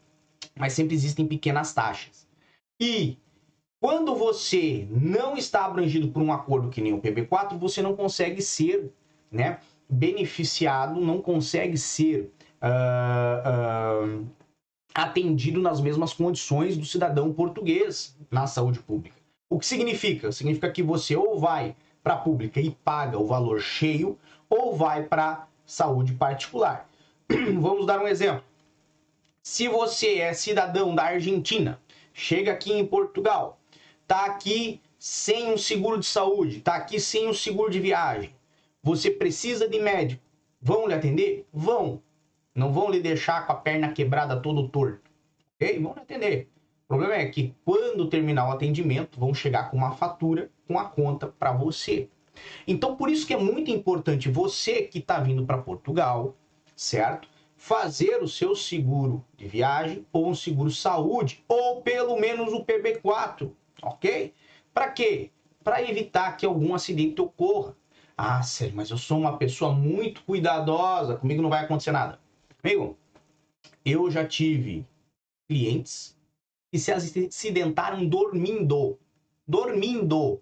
Mas 0.57 0.73
sempre 0.73 0.95
existem 0.95 1.26
pequenas 1.26 1.75
taxas. 1.75 2.26
E 2.81 3.19
quando 3.85 4.14
você 4.14 4.88
não 4.91 5.37
está 5.37 5.67
abrangido 5.67 6.09
por 6.09 6.23
um 6.23 6.33
acordo 6.33 6.71
que 6.71 6.81
nem 6.81 6.95
o 6.95 7.03
PB4, 7.03 7.59
você 7.59 7.83
não 7.83 7.95
consegue 7.95 8.41
ser 8.41 8.91
né, 9.31 9.59
beneficiado, 9.87 10.99
não 11.03 11.21
consegue 11.21 11.76
ser 11.76 12.33
uh, 12.62 14.17
uh, 14.17 14.26
atendido 14.95 15.61
nas 15.61 15.83
mesmas 15.83 16.14
condições 16.14 16.79
do 16.79 16.87
cidadão 16.87 17.31
português 17.31 18.17
na 18.31 18.47
saúde 18.47 18.79
pública. 18.79 19.17
O 19.50 19.59
que 19.59 19.67
significa? 19.67 20.33
Significa 20.33 20.73
que 20.73 20.83
você 20.83 21.14
ou 21.14 21.38
vai 21.38 21.76
para 22.03 22.14
a 22.14 22.19
pública 22.19 22.62
e 22.62 22.71
paga 22.71 23.19
o 23.19 23.26
valor 23.26 23.61
cheio 23.61 24.19
ou 24.49 24.75
vai 24.75 25.03
para 25.03 25.47
saúde 25.67 26.14
particular. 26.14 26.88
Vamos 27.61 27.85
dar 27.85 28.00
um 28.00 28.09
exemplo. 28.09 28.45
Se 29.43 29.69
você 29.69 30.21
é 30.21 30.33
cidadão 30.33 30.95
da 30.95 31.03
Argentina, 31.03 31.79
chega 32.14 32.50
aqui 32.50 32.73
em 32.73 32.87
Portugal, 32.87 33.59
tá 34.06 34.26
aqui 34.26 34.80
sem 34.99 35.52
um 35.52 35.58
seguro 35.58 35.99
de 35.99 36.06
saúde, 36.06 36.61
tá 36.61 36.75
aqui 36.75 36.99
sem 36.99 37.28
um 37.28 37.34
seguro 37.34 37.70
de 37.70 37.80
viagem, 37.80 38.34
você 38.82 39.11
precisa 39.11 39.66
de 39.66 39.80
médico, 39.80 40.23
vão 40.61 40.87
lhe 40.87 40.94
atender? 40.94 41.46
Vão. 41.52 42.02
Não 42.54 42.73
vão 42.73 42.90
lhe 42.90 43.00
deixar 43.00 43.46
com 43.46 43.52
a 43.52 43.56
perna 43.56 43.92
quebrada 43.92 44.40
todo 44.40 44.68
torto. 44.68 45.11
Ok? 45.54 45.78
Vão 45.80 45.94
lhe 45.94 46.00
atender. 46.00 46.50
O 46.84 46.88
problema 46.88 47.14
é 47.14 47.26
que 47.26 47.54
quando 47.64 48.11
terminar 48.11 48.46
o 48.46 48.52
atendimento, 48.52 49.18
vão 49.18 49.32
chegar 49.32 49.70
com 49.70 49.78
uma 49.78 49.92
fatura 49.92 50.50
com 50.68 50.78
a 50.78 50.84
conta 50.84 51.26
para 51.26 51.50
você. 51.50 52.11
Então, 52.66 52.94
por 52.94 53.08
isso 53.08 53.26
que 53.26 53.32
é 53.32 53.38
muito 53.38 53.70
importante 53.70 54.28
você 54.28 54.82
que 54.82 54.99
está 54.99 55.18
vindo 55.18 55.46
para 55.46 55.56
Portugal, 55.56 56.37
certo? 56.76 57.26
Fazer 57.56 58.23
o 58.23 58.28
seu 58.28 58.54
seguro 58.54 59.25
de 59.34 59.49
viagem 59.49 60.06
ou 60.12 60.28
um 60.28 60.34
seguro 60.34 60.70
saúde, 60.70 61.42
ou 61.49 61.80
pelo 61.80 62.18
menos 62.20 62.52
o 62.52 62.64
PB4, 62.64 63.50
ok? 63.87 64.35
Para 64.73 64.91
quê? 64.91 65.31
Para 65.62 65.83
evitar 65.83 66.37
que 66.37 66.45
algum 66.45 66.75
acidente 66.75 67.21
ocorra. 67.21 67.76
Ah, 68.17 68.43
sério, 68.43 68.76
mas 68.76 68.91
eu 68.91 68.99
sou 68.99 69.19
uma 69.19 69.37
pessoa 69.38 69.73
muito 69.73 70.23
cuidadosa, 70.25 71.17
comigo 71.17 71.43
não 71.43 71.50
vai 71.50 71.64
acontecer 71.64 71.91
nada. 71.91 72.19
Amigo, 72.62 72.97
eu 73.85 74.11
já 74.11 74.26
tive 74.26 74.87
clientes 75.49 76.17
que 76.73 76.79
se 76.79 76.93
acidentaram 76.93 78.07
dormindo. 78.07 78.99
Dormindo. 79.47 80.41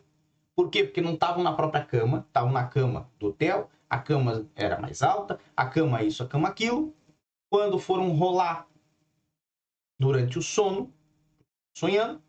Por 0.55 0.71
quê? 0.71 0.85
Porque 0.85 1.01
não 1.01 1.15
estavam 1.15 1.43
na 1.43 1.53
própria 1.53 1.85
cama, 1.85 2.25
estavam 2.27 2.53
na 2.53 2.67
cama 2.67 3.11
do 3.19 3.29
hotel, 3.29 3.71
a 3.89 3.99
cama 3.99 4.47
era 4.55 4.79
mais 4.79 5.03
alta, 5.03 5.39
a 5.57 5.67
cama 5.67 6.03
isso, 6.03 6.23
a 6.23 6.27
cama 6.27 6.49
aquilo. 6.49 6.95
Quando 7.51 7.79
foram 7.79 8.13
rolar 8.13 8.67
durante 9.99 10.39
o 10.39 10.43
sono, 10.43 10.93
sonhando, 11.77 12.23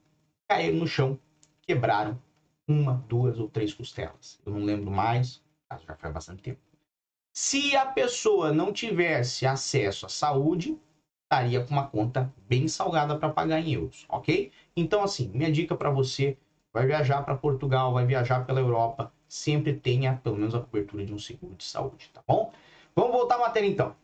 caíram 0.47 0.77
no 0.77 0.87
chão, 0.87 1.17
quebraram 1.61 2.19
uma, 2.67 3.03
duas 3.07 3.39
ou 3.39 3.47
três 3.47 3.73
costelas. 3.73 4.39
Eu 4.45 4.53
não 4.53 4.63
lembro 4.63 4.91
mais, 4.91 5.41
já 5.85 5.95
faz 5.95 6.13
bastante 6.13 6.41
tempo. 6.41 6.59
Se 7.33 7.75
a 7.75 7.85
pessoa 7.85 8.51
não 8.51 8.71
tivesse 8.71 9.45
acesso 9.45 10.05
à 10.05 10.09
saúde, 10.09 10.77
estaria 11.23 11.63
com 11.63 11.71
uma 11.71 11.87
conta 11.87 12.31
bem 12.47 12.67
salgada 12.67 13.17
para 13.17 13.29
pagar 13.29 13.59
em 13.59 13.73
euros, 13.73 14.05
ok? 14.07 14.51
Então, 14.75 15.01
assim, 15.01 15.31
minha 15.33 15.51
dica 15.51 15.75
para 15.75 15.89
você, 15.89 16.37
vai 16.71 16.85
viajar 16.85 17.23
para 17.23 17.35
Portugal, 17.35 17.91
vai 17.91 18.05
viajar 18.05 18.45
pela 18.45 18.59
Europa, 18.59 19.11
sempre 19.27 19.73
tenha 19.73 20.15
pelo 20.23 20.35
menos 20.35 20.53
a 20.53 20.59
cobertura 20.59 21.03
de 21.03 21.13
um 21.13 21.17
seguro 21.17 21.55
de 21.55 21.63
saúde, 21.63 22.09
tá 22.13 22.21
bom? 22.27 22.51
Vamos 22.95 23.11
voltar 23.11 23.35
à 23.35 23.39
matéria 23.39 23.67
então. 23.67 23.95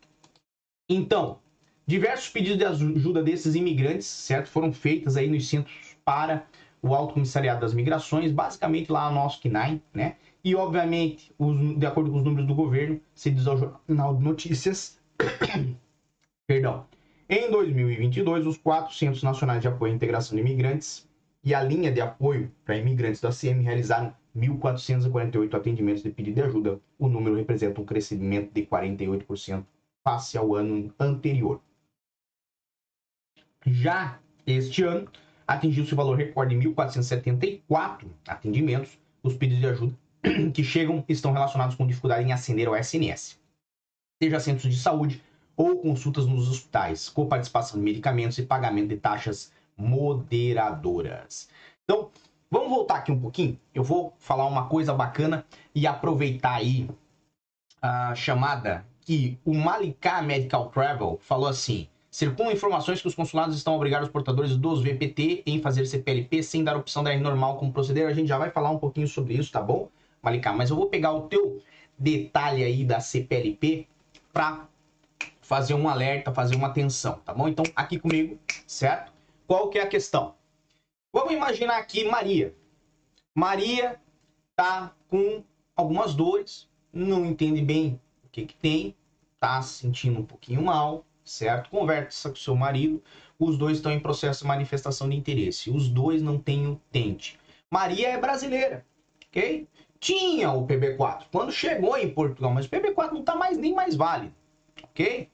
Então, 0.90 1.40
diversos 1.86 2.30
pedidos 2.30 2.58
de 2.58 2.66
ajuda 2.66 3.22
desses 3.22 3.54
imigrantes, 3.54 4.08
certo? 4.08 4.50
Foram 4.50 4.74
feitos 4.74 5.16
aí 5.16 5.30
nos 5.30 5.48
centros 5.48 5.89
para 6.10 6.48
o 6.82 6.96
Alto 6.96 7.14
Comissariado 7.14 7.62
das 7.62 7.72
Migrações, 7.72 8.32
basicamente 8.32 8.92
lá 8.92 9.10
no 9.10 9.16
nosso 9.16 9.40
KNAI, 9.40 9.80
né? 9.94 10.16
E, 10.44 10.56
obviamente, 10.56 11.32
os, 11.38 11.78
de 11.78 11.86
acordo 11.86 12.10
com 12.10 12.18
os 12.18 12.24
números 12.24 12.48
do 12.48 12.56
governo, 12.56 13.00
se 13.14 13.30
diz 13.30 13.46
ao 13.46 13.56
Jornal 13.56 14.16
de 14.16 14.24
Notícias, 14.24 15.00
perdão, 16.48 16.88
em 17.30 17.52
2022, 17.52 18.48
os 18.48 18.58
quatro 18.58 18.92
Centros 18.96 19.22
Nacionais 19.22 19.62
de 19.62 19.68
Apoio 19.68 19.92
à 19.92 19.96
Integração 19.96 20.36
de 20.36 20.42
Imigrantes 20.42 21.08
e 21.44 21.54
a 21.54 21.62
linha 21.62 21.92
de 21.92 22.02
apoio 22.02 22.52
para 22.66 22.76
imigrantes 22.76 23.22
da 23.22 23.30
CM 23.30 23.62
realizaram 23.64 24.12
1.448 24.36 25.54
atendimentos 25.54 26.02
de 26.02 26.10
pedido 26.10 26.36
de 26.36 26.42
ajuda. 26.42 26.80
O 26.98 27.08
número 27.08 27.36
representa 27.36 27.80
um 27.80 27.86
crescimento 27.86 28.52
de 28.52 28.66
48% 28.66 29.64
face 30.04 30.40
ao 30.40 30.56
ano 30.56 30.92
anterior. 31.00 31.62
Já 33.64 34.18
este 34.48 34.82
ano, 34.82 35.08
atingiu-se 35.50 35.92
o 35.94 35.98
valor 35.98 36.16
recorde 36.16 36.58
de 36.58 36.70
1.474 36.70 38.06
atendimentos. 38.28 39.00
Os 39.24 39.36
pedidos 39.36 39.62
de 39.62 39.68
ajuda 39.68 39.98
que 40.54 40.64
chegam 40.64 41.04
estão 41.10 41.34
relacionados 41.34 41.76
com 41.76 41.88
dificuldade 41.88 42.24
em 42.24 42.32
acender 42.32 42.68
ao 42.68 42.76
SNS, 42.76 43.40
seja 44.22 44.40
centros 44.40 44.72
de 44.72 44.80
saúde, 44.80 45.22
ou 45.58 45.78
consultas 45.80 46.26
nos 46.26 46.48
hospitais, 46.48 47.10
com 47.10 47.26
participação 47.26 47.80
de 47.80 47.84
medicamentos 47.84 48.38
e 48.38 48.44
pagamento 48.44 48.90
de 48.90 48.98
taxas 48.98 49.52
moderadoras. 49.76 51.50
Então, 51.84 52.12
vamos 52.50 52.70
voltar 52.70 52.98
aqui 52.98 53.12
um 53.12 53.20
pouquinho. 53.20 53.60
Eu 53.74 53.84
vou 53.84 54.14
falar 54.20 54.46
uma 54.46 54.68
coisa 54.68 54.94
bacana 54.94 55.44
e 55.74 55.88
aproveitar 55.88 56.54
aí 56.54 56.88
a 57.82 58.14
chamada 58.14 58.86
que 59.02 59.38
o 59.44 59.54
Maliká 59.54 60.22
Medical 60.22 60.70
Travel 60.70 61.18
falou 61.22 61.50
assim: 61.50 61.90
circulam 62.10 62.52
informações 62.52 63.02
que 63.02 63.08
os 63.08 63.16
consulados 63.16 63.56
estão 63.56 63.76
obrigando 63.76 64.06
os 64.06 64.12
portadores 64.12 64.56
dos 64.56 64.82
VPT 64.82 65.44
em 65.46 65.62
fazer 65.62 65.86
CPLP 65.86 66.42
sem 66.42 66.64
dar 66.64 66.76
opção 66.76 67.04
da 67.04 67.12
R 67.12 67.20
normal 67.20 67.58
como 67.58 67.72
proceder. 67.72 68.08
A 68.08 68.14
gente 68.14 68.28
já 68.28 68.38
vai 68.38 68.50
falar 68.50 68.72
um 68.72 68.80
pouquinho 68.80 69.08
sobre 69.08 69.36
isso, 69.36 69.52
tá 69.52 69.62
bom, 69.62 69.90
Maliká? 70.22 70.52
Mas 70.52 70.70
eu 70.70 70.76
vou 70.76 70.88
pegar 70.88 71.14
o 71.14 71.28
teu 71.28 71.62
detalhe 71.98 72.64
aí 72.64 72.84
da 72.84 73.00
CPLP 73.00 73.88
para 74.34 74.68
fazer 75.42 75.74
um 75.74 75.90
alerta, 75.90 76.34
fazer 76.34 76.56
uma 76.56 76.68
atenção, 76.68 77.20
tá 77.26 77.34
bom? 77.34 77.48
Então, 77.48 77.66
aqui 77.76 78.00
comigo, 78.00 78.40
certo? 78.66 79.12
Qual 79.48 79.70
que 79.70 79.80
é 79.80 79.84
a 79.84 79.88
questão? 79.88 80.36
Vamos 81.12 81.34
imaginar 81.34 81.78
aqui 81.78 82.04
Maria. 82.04 82.56
Maria 83.34 84.00
tá 84.56 84.94
com 85.10 85.44
algumas 85.76 86.14
dores, 86.14 86.68
não 86.94 87.26
entende 87.26 87.62
bem 87.62 88.00
o 88.24 88.30
que 88.30 88.46
que 88.46 88.56
tem, 88.56 88.96
tá 89.40 89.62
se 89.62 89.80
sentindo 89.80 90.20
um 90.20 90.26
pouquinho 90.26 90.62
mal, 90.62 91.06
certo? 91.30 91.70
Conversa 91.70 92.30
com 92.30 92.36
seu 92.36 92.56
marido, 92.56 93.02
os 93.38 93.58
dois 93.58 93.78
estão 93.78 93.92
em 93.92 94.00
processo 94.00 94.42
de 94.42 94.48
manifestação 94.48 95.08
de 95.10 95.16
interesse, 95.16 95.70
os 95.70 95.88
dois 95.88 96.22
não 96.22 96.38
têm 96.38 96.68
utente. 96.68 97.40
Maria 97.72 98.10
é 98.10 98.18
brasileira, 98.18 98.86
ok? 99.28 99.68
Tinha 100.00 100.52
o 100.52 100.66
PB4 100.66 101.26
quando 101.32 101.52
chegou 101.52 101.98
em 101.98 102.14
Portugal, 102.14 102.52
mas 102.52 102.66
o 102.66 102.70
PB4 102.70 103.12
não 103.12 103.20
está 103.20 103.36
mais 103.36 103.58
nem 103.58 103.74
mais 103.74 103.96
válido, 103.96 104.34
ok? 104.84 105.30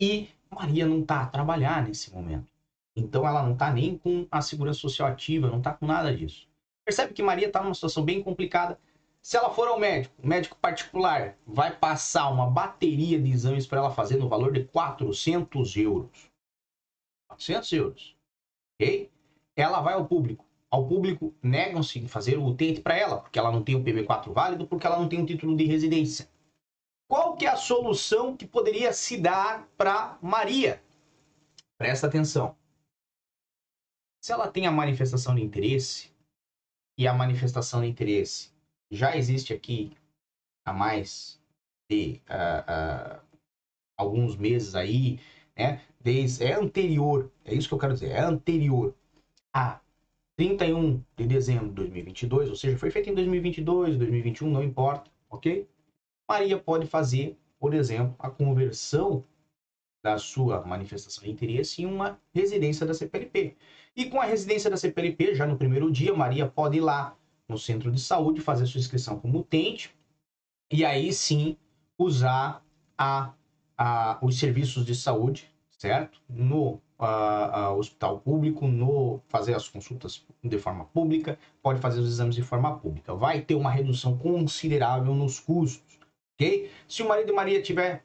E 0.00 0.28
Maria 0.50 0.86
não 0.86 1.00
está 1.00 1.22
a 1.22 1.26
trabalhar 1.26 1.86
nesse 1.86 2.12
momento. 2.12 2.52
Então 2.96 3.26
ela 3.26 3.42
não 3.42 3.52
está 3.52 3.70
nem 3.72 3.96
com 3.98 4.26
a 4.30 4.40
segurança 4.40 4.80
social 4.80 5.08
ativa, 5.08 5.48
não 5.48 5.58
está 5.58 5.72
com 5.72 5.86
nada 5.86 6.14
disso. 6.14 6.48
Percebe 6.84 7.12
que 7.12 7.22
Maria 7.22 7.48
está 7.48 7.62
numa 7.62 7.74
situação 7.74 8.04
bem 8.04 8.22
complicada. 8.22 8.78
Se 9.26 9.36
ela 9.36 9.50
for 9.50 9.66
ao 9.66 9.76
médico, 9.76 10.14
médico 10.24 10.56
particular 10.56 11.36
vai 11.44 11.76
passar 11.76 12.28
uma 12.28 12.48
bateria 12.48 13.20
de 13.20 13.28
exames 13.28 13.66
para 13.66 13.78
ela 13.78 13.90
fazer 13.90 14.18
no 14.18 14.28
valor 14.28 14.52
de 14.52 14.62
400 14.66 15.76
euros. 15.78 16.30
400 17.26 17.72
euros. 17.72 18.16
Ok? 18.74 19.10
Ela 19.56 19.80
vai 19.80 19.94
ao 19.94 20.06
público. 20.06 20.46
Ao 20.70 20.86
público 20.86 21.34
negam-se 21.42 22.06
fazer 22.06 22.38
o 22.38 22.44
utente 22.44 22.80
para 22.80 22.96
ela, 22.96 23.18
porque 23.18 23.36
ela 23.36 23.50
não 23.50 23.64
tem 23.64 23.74
o 23.74 23.82
PB4 23.82 24.32
válido, 24.32 24.64
porque 24.64 24.86
ela 24.86 24.96
não 24.96 25.08
tem 25.08 25.20
o 25.20 25.26
título 25.26 25.56
de 25.56 25.64
residência. 25.64 26.30
Qual 27.08 27.36
que 27.36 27.46
é 27.46 27.48
a 27.48 27.56
solução 27.56 28.36
que 28.36 28.46
poderia 28.46 28.92
se 28.92 29.20
dar 29.20 29.66
para 29.76 30.20
Maria? 30.22 30.80
Presta 31.76 32.06
atenção. 32.06 32.56
Se 34.22 34.30
ela 34.30 34.46
tem 34.46 34.68
a 34.68 34.70
manifestação 34.70 35.34
de 35.34 35.42
interesse, 35.42 36.14
e 36.96 37.08
a 37.08 37.12
manifestação 37.12 37.80
de 37.80 37.88
interesse 37.88 38.55
já 38.90 39.16
existe 39.16 39.52
aqui 39.52 39.92
há 40.64 40.72
mais 40.72 41.40
de 41.90 42.20
uh, 42.28 43.16
uh, 43.16 43.20
alguns 43.96 44.36
meses 44.36 44.74
aí, 44.74 45.18
né? 45.56 45.80
Desde, 46.00 46.44
é 46.44 46.54
anterior, 46.54 47.30
é 47.44 47.54
isso 47.54 47.68
que 47.68 47.74
eu 47.74 47.78
quero 47.78 47.92
dizer, 47.92 48.10
é 48.10 48.20
anterior 48.20 48.94
a 49.52 49.80
31 50.36 51.02
de 51.16 51.26
dezembro 51.26 51.68
de 51.68 51.74
2022, 51.74 52.50
ou 52.50 52.54
seja, 52.54 52.76
foi 52.76 52.90
feito 52.90 53.10
em 53.10 53.14
2022, 53.14 53.96
2021, 53.96 54.50
não 54.50 54.62
importa, 54.62 55.10
ok? 55.30 55.66
Maria 56.28 56.58
pode 56.58 56.86
fazer, 56.86 57.36
por 57.58 57.72
exemplo, 57.72 58.14
a 58.18 58.28
conversão 58.28 59.24
da 60.04 60.18
sua 60.18 60.64
manifestação 60.64 61.24
de 61.24 61.30
interesse 61.30 61.82
em 61.82 61.86
uma 61.86 62.20
residência 62.32 62.86
da 62.86 62.94
CPLP. 62.94 63.56
E 63.96 64.08
com 64.08 64.20
a 64.20 64.24
residência 64.24 64.70
da 64.70 64.76
CPLP, 64.76 65.34
já 65.34 65.46
no 65.46 65.56
primeiro 65.56 65.90
dia, 65.90 66.14
Maria 66.14 66.46
pode 66.46 66.76
ir 66.76 66.80
lá 66.80 67.16
no 67.48 67.58
centro 67.58 67.90
de 67.90 68.00
saúde 68.00 68.40
fazer 68.40 68.66
sua 68.66 68.80
inscrição 68.80 69.18
como 69.18 69.38
utente 69.38 69.94
e 70.70 70.84
aí 70.84 71.12
sim 71.12 71.56
usar 71.98 72.62
a, 72.98 73.32
a, 73.76 74.18
os 74.20 74.38
serviços 74.38 74.84
de 74.84 74.94
saúde, 74.94 75.50
certo? 75.70 76.20
No 76.28 76.80
a, 76.98 77.72
hospital 77.72 78.18
público, 78.20 78.66
no 78.66 79.20
fazer 79.28 79.54
as 79.54 79.68
consultas 79.68 80.24
de 80.42 80.58
forma 80.58 80.84
pública, 80.86 81.38
pode 81.62 81.80
fazer 81.80 82.00
os 82.00 82.08
exames 82.08 82.34
de 82.34 82.42
forma 82.42 82.78
pública. 82.78 83.14
Vai 83.14 83.42
ter 83.42 83.54
uma 83.54 83.70
redução 83.70 84.16
considerável 84.16 85.14
nos 85.14 85.38
custos, 85.38 85.98
ok? 86.34 86.70
Se 86.88 87.02
o 87.02 87.08
marido 87.08 87.26
de 87.26 87.32
Maria 87.32 87.60
estiver 87.60 88.02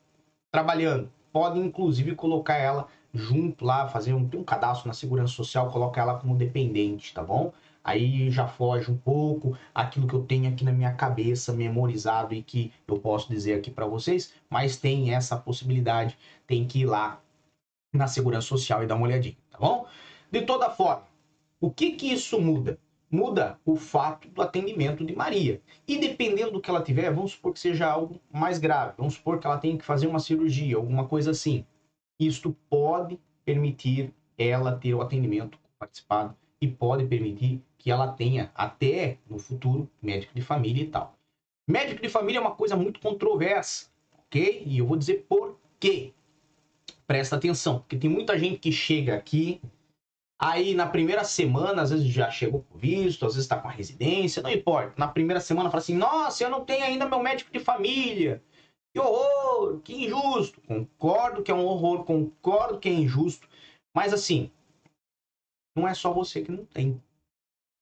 trabalhando, 0.51 1.11
pode 1.31 1.59
inclusive 1.59 2.15
colocar 2.15 2.57
ela 2.57 2.87
junto 3.13 3.65
lá, 3.65 3.87
fazer 3.87 4.13
um, 4.13 4.29
um 4.35 4.43
cadastro 4.43 4.87
na 4.87 4.93
segurança 4.93 5.33
social, 5.33 5.69
colocar 5.69 6.01
ela 6.01 6.17
como 6.17 6.35
dependente, 6.35 7.13
tá 7.13 7.23
bom? 7.23 7.51
Aí 7.83 8.29
já 8.29 8.47
foge 8.47 8.91
um 8.91 8.97
pouco 8.97 9.57
aquilo 9.73 10.07
que 10.07 10.13
eu 10.13 10.23
tenho 10.23 10.47
aqui 10.47 10.63
na 10.63 10.71
minha 10.71 10.93
cabeça 10.93 11.51
memorizado 11.51 12.33
e 12.33 12.43
que 12.43 12.71
eu 12.87 12.99
posso 12.99 13.29
dizer 13.29 13.55
aqui 13.55 13.71
para 13.71 13.87
vocês, 13.87 14.33
mas 14.49 14.77
tem 14.77 15.13
essa 15.13 15.35
possibilidade, 15.35 16.17
tem 16.45 16.67
que 16.67 16.81
ir 16.81 16.85
lá 16.85 17.19
na 17.93 18.07
segurança 18.07 18.47
social 18.47 18.83
e 18.83 18.87
dar 18.87 18.95
uma 18.95 19.07
olhadinha, 19.07 19.35
tá 19.49 19.57
bom? 19.57 19.87
De 20.31 20.41
toda 20.43 20.69
forma, 20.69 21.07
o 21.59 21.71
que 21.71 21.91
que 21.91 22.11
isso 22.11 22.39
muda? 22.39 22.79
Muda 23.09 23.59
o 23.65 23.75
fato 23.75 24.29
do 24.29 24.41
atendimento 24.41 25.03
de 25.03 25.13
Maria. 25.13 25.61
E 25.85 25.97
dependendo 25.97 26.51
do 26.51 26.61
que 26.61 26.69
ela 26.69 26.81
tiver, 26.81 27.11
vamos 27.11 27.31
supor 27.31 27.51
que 27.51 27.59
seja 27.59 27.85
algo 27.85 28.21
mais 28.31 28.57
grave, 28.57 28.93
vamos 28.97 29.15
supor 29.15 29.39
que 29.39 29.45
ela 29.45 29.57
tenha 29.57 29.77
que 29.77 29.83
fazer 29.83 30.07
uma 30.07 30.19
cirurgia, 30.19 30.77
alguma 30.77 31.05
coisa 31.05 31.31
assim. 31.31 31.65
Isto 32.19 32.55
pode 32.69 33.19
permitir 33.43 34.13
ela 34.37 34.77
ter 34.77 34.93
o 34.93 35.01
atendimento 35.01 35.59
participado 35.77 36.35
e 36.61 36.67
pode 36.67 37.05
permitir 37.07 37.61
que 37.77 37.89
ela 37.89 38.07
tenha 38.07 38.51
até 38.53 39.17
no 39.27 39.39
futuro 39.39 39.89
médico 40.01 40.33
de 40.35 40.41
família 40.41 40.83
e 40.83 40.87
tal. 40.87 41.15
Médico 41.67 42.01
de 42.01 42.09
família 42.09 42.37
é 42.37 42.41
uma 42.41 42.53
coisa 42.55 42.75
muito 42.75 42.99
controversa, 42.99 43.89
ok? 44.13 44.63
E 44.65 44.77
eu 44.77 44.85
vou 44.85 44.95
dizer 44.95 45.25
por 45.27 45.57
quê. 45.79 46.13
Presta 47.07 47.35
atenção, 47.35 47.79
porque 47.79 47.97
tem 47.97 48.09
muita 48.09 48.37
gente 48.37 48.59
que 48.59 48.71
chega 48.71 49.15
aqui, 49.15 49.59
aí 50.39 50.75
na 50.75 50.85
primeira 50.85 51.23
semana, 51.23 51.81
às 51.81 51.89
vezes 51.89 52.07
já 52.07 52.29
chegou 52.29 52.63
com 52.69 52.77
visto, 52.77 53.25
às 53.25 53.33
vezes 53.33 53.45
está 53.45 53.57
com 53.57 53.67
a 53.67 53.71
residência, 53.71 54.41
não 54.41 54.49
importa. 54.49 54.93
Na 54.97 55.07
primeira 55.07 55.39
semana 55.39 55.69
fala 55.69 55.81
assim: 55.81 55.95
nossa, 55.95 56.43
eu 56.43 56.49
não 56.49 56.63
tenho 56.63 56.83
ainda 56.83 57.07
meu 57.07 57.19
médico 57.19 57.51
de 57.51 57.59
família. 57.59 58.41
Que 58.93 58.99
horror, 58.99 59.79
que 59.79 60.05
injusto. 60.05 60.61
Concordo 60.61 61.41
que 61.41 61.51
é 61.51 61.53
um 61.53 61.65
horror, 61.65 62.03
concordo 62.03 62.79
que 62.79 62.89
é 62.89 62.93
injusto, 62.93 63.47
mas 63.93 64.13
assim, 64.13 64.51
não 65.75 65.87
é 65.87 65.93
só 65.93 66.13
você 66.13 66.41
que 66.41 66.51
não 66.51 66.65
tem. 66.65 67.01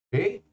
Ok? 0.08 0.44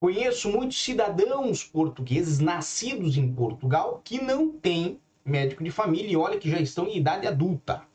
Conheço 0.00 0.50
muitos 0.50 0.82
cidadãos 0.82 1.62
portugueses 1.62 2.38
nascidos 2.38 3.16
em 3.16 3.34
Portugal 3.34 4.00
que 4.02 4.20
não 4.20 4.58
têm 4.58 5.00
médico 5.24 5.62
de 5.62 5.70
família 5.70 6.10
e 6.10 6.16
olha 6.16 6.38
que 6.38 6.50
já 6.50 6.58
estão 6.60 6.86
em 6.86 6.96
idade 6.96 7.26
adulta. 7.26 7.86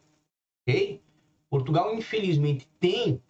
Ok? 0.62 1.02
Portugal, 1.50 1.94
infelizmente, 1.96 2.68
tem 2.80 3.22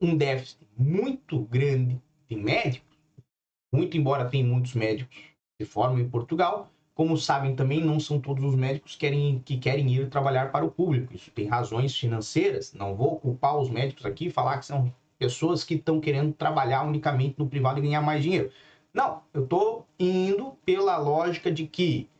um 0.00 0.16
déficit 0.16 0.66
muito 0.76 1.40
grande 1.40 2.00
de 2.28 2.36
médicos, 2.36 2.96
muito 3.72 3.96
embora 3.96 4.28
tenha 4.28 4.44
muitos 4.44 4.74
médicos 4.74 5.16
de 5.60 5.66
forma 5.66 6.00
em 6.00 6.08
Portugal, 6.08 6.72
como 6.98 7.16
sabem 7.16 7.54
também, 7.54 7.80
não 7.80 8.00
são 8.00 8.20
todos 8.20 8.42
os 8.42 8.56
médicos 8.56 8.94
que 8.94 8.98
querem, 8.98 9.40
que 9.44 9.56
querem 9.56 9.88
ir 9.94 10.10
trabalhar 10.10 10.50
para 10.50 10.64
o 10.64 10.70
público. 10.70 11.14
Isso 11.14 11.30
tem 11.30 11.46
razões 11.46 11.96
financeiras. 11.96 12.74
Não 12.74 12.96
vou 12.96 13.20
culpar 13.20 13.56
os 13.56 13.70
médicos 13.70 14.04
aqui 14.04 14.26
e 14.26 14.30
falar 14.32 14.58
que 14.58 14.66
são 14.66 14.92
pessoas 15.16 15.62
que 15.62 15.74
estão 15.74 16.00
querendo 16.00 16.32
trabalhar 16.32 16.82
unicamente 16.82 17.36
no 17.38 17.48
privado 17.48 17.78
e 17.78 17.82
ganhar 17.82 18.00
mais 18.00 18.20
dinheiro. 18.20 18.50
Não, 18.92 19.22
eu 19.32 19.44
estou 19.44 19.86
indo 19.96 20.58
pela 20.66 20.98
lógica 20.98 21.52
de 21.52 21.68
que 21.68 22.10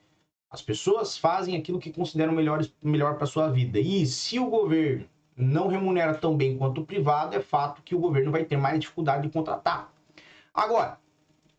as 0.49 0.63
pessoas 0.63 1.19
fazem 1.19 1.57
aquilo 1.57 1.81
que 1.81 1.93
consideram 1.93 2.33
melhor, 2.33 2.65
melhor 2.81 3.17
para 3.17 3.27
sua 3.27 3.49
vida. 3.49 3.81
E 3.81 4.07
se 4.07 4.39
o 4.39 4.49
governo 4.49 5.07
não 5.37 5.67
remunera 5.67 6.15
tão 6.15 6.37
bem 6.37 6.57
quanto 6.57 6.83
o 6.83 6.87
privado, 6.87 7.35
é 7.35 7.41
fato 7.41 7.83
que 7.83 7.97
o 7.97 7.99
governo 7.99 8.31
vai 8.31 8.45
ter 8.45 8.57
mais 8.57 8.79
dificuldade 8.79 9.25
de 9.25 9.33
contratar. 9.33 9.93
Agora, 10.55 11.01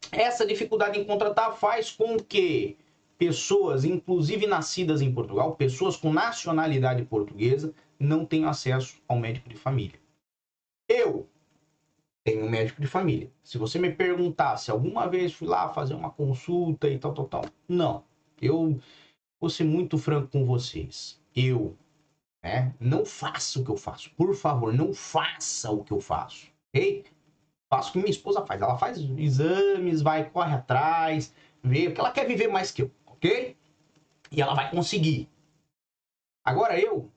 essa 0.09 0.47
dificuldade 0.47 0.97
em 0.97 1.03
contratar 1.03 1.51
faz 1.57 1.91
com 1.91 2.17
que 2.17 2.77
pessoas, 3.19 3.83
inclusive 3.83 4.47
nascidas 4.47 5.01
em 5.01 5.13
Portugal, 5.13 5.53
pessoas 5.55 5.97
com 5.97 6.11
nacionalidade 6.11 7.03
portuguesa, 7.03 7.73
não 7.99 8.25
tenham 8.25 8.49
acesso 8.49 9.01
ao 9.05 9.19
médico 9.19 9.49
de 9.49 9.57
família. 9.57 9.99
Eu 10.87 11.27
tenho 12.23 12.45
um 12.45 12.49
médico 12.49 12.81
de 12.81 12.87
família. 12.87 13.29
Se 13.43 13.57
você 13.57 13.77
me 13.77 13.91
perguntar 13.91 14.55
se 14.55 14.71
alguma 14.71 15.05
vez 15.05 15.33
fui 15.33 15.49
lá 15.49 15.67
fazer 15.69 15.95
uma 15.95 16.09
consulta 16.09 16.87
e 16.87 16.97
tal, 16.97 17.13
tal, 17.13 17.25
tal, 17.25 17.45
não. 17.67 18.05
Eu 18.41 18.79
vou 19.37 19.49
ser 19.49 19.65
muito 19.65 19.97
franco 19.97 20.29
com 20.29 20.45
vocês. 20.45 21.21
Eu 21.35 21.77
né, 22.41 22.73
não 22.79 23.05
faço 23.05 23.61
o 23.61 23.65
que 23.65 23.71
eu 23.71 23.77
faço. 23.77 24.11
Por 24.11 24.33
favor, 24.33 24.73
não 24.73 24.93
faça 24.93 25.69
o 25.69 25.83
que 25.83 25.91
eu 25.91 25.99
faço. 25.99 26.47
Ok? 26.69 27.03
Faço 27.69 27.89
o 27.89 27.93
que 27.93 27.99
minha 27.99 28.11
esposa 28.11 28.45
faz. 28.45 28.61
Ela 28.61 28.77
faz 28.77 28.97
exames, 28.97 30.01
vai, 30.01 30.29
corre 30.29 30.55
atrás, 30.55 31.33
vê, 31.61 31.85
porque 31.85 31.99
ela 31.99 32.11
quer 32.11 32.25
viver 32.25 32.47
mais 32.47 32.71
que 32.71 32.83
eu, 32.83 32.91
ok? 33.19 33.55
E 34.31 34.41
ela 34.41 34.53
vai 34.53 34.71
conseguir. 34.71 35.29
Agora 36.43 36.79
eu, 36.79 37.11